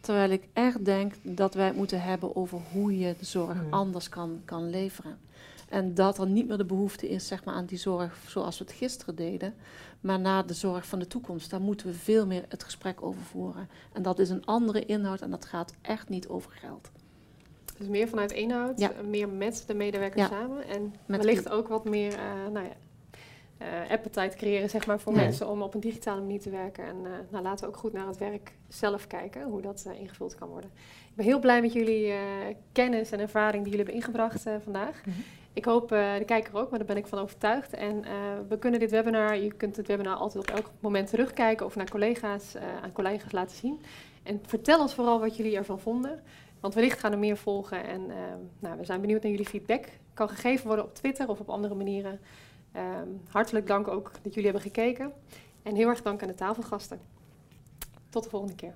[0.00, 4.08] Terwijl ik echt denk dat wij het moeten hebben over hoe je de zorg anders
[4.08, 5.18] kan, kan leveren.
[5.68, 8.64] En dat er niet meer de behoefte is zeg maar, aan die zorg zoals we
[8.64, 9.54] het gisteren deden,
[10.00, 11.50] maar naar de zorg van de toekomst.
[11.50, 13.68] Daar moeten we veel meer het gesprek over voeren.
[13.92, 16.90] En dat is een andere inhoud en dat gaat echt niet over geld.
[17.78, 18.92] Dus meer vanuit inhoud, Ja.
[18.92, 20.28] eh, meer met de medewerkers Ja.
[20.28, 20.66] samen.
[20.68, 22.18] En Met wellicht ook wat meer uh,
[22.52, 22.72] nou ja,
[23.62, 26.84] uh, appetite creëren zeg maar, voor mensen om op een digitale manier te werken.
[26.84, 30.00] En uh, nou, laten we ook goed naar het werk zelf kijken, hoe dat uh,
[30.00, 30.70] ingevuld kan worden.
[31.08, 32.12] Ik ben heel blij met jullie
[32.72, 35.00] kennis en ervaring die jullie hebben ingebracht vandaag.
[35.04, 35.16] Mhm.
[35.52, 37.74] Ik hoop de kijker ook, maar daar ben ik van overtuigd.
[37.74, 38.04] En
[38.48, 41.90] we kunnen dit webinar, je kunt het webinar altijd op elk moment terugkijken of naar
[41.90, 43.80] collega's, aan collega's laten zien.
[44.22, 46.22] En vertel ons vooral wat jullie ervan vonden.
[46.60, 48.16] Want wellicht gaan er meer volgen en uh,
[48.58, 49.84] nou, we zijn benieuwd naar jullie feedback.
[50.14, 52.20] Kan gegeven worden op Twitter of op andere manieren.
[52.76, 55.12] Um, hartelijk dank ook dat jullie hebben gekeken.
[55.62, 57.00] En heel erg dank aan de tafelgasten.
[58.08, 58.74] Tot de volgende keer.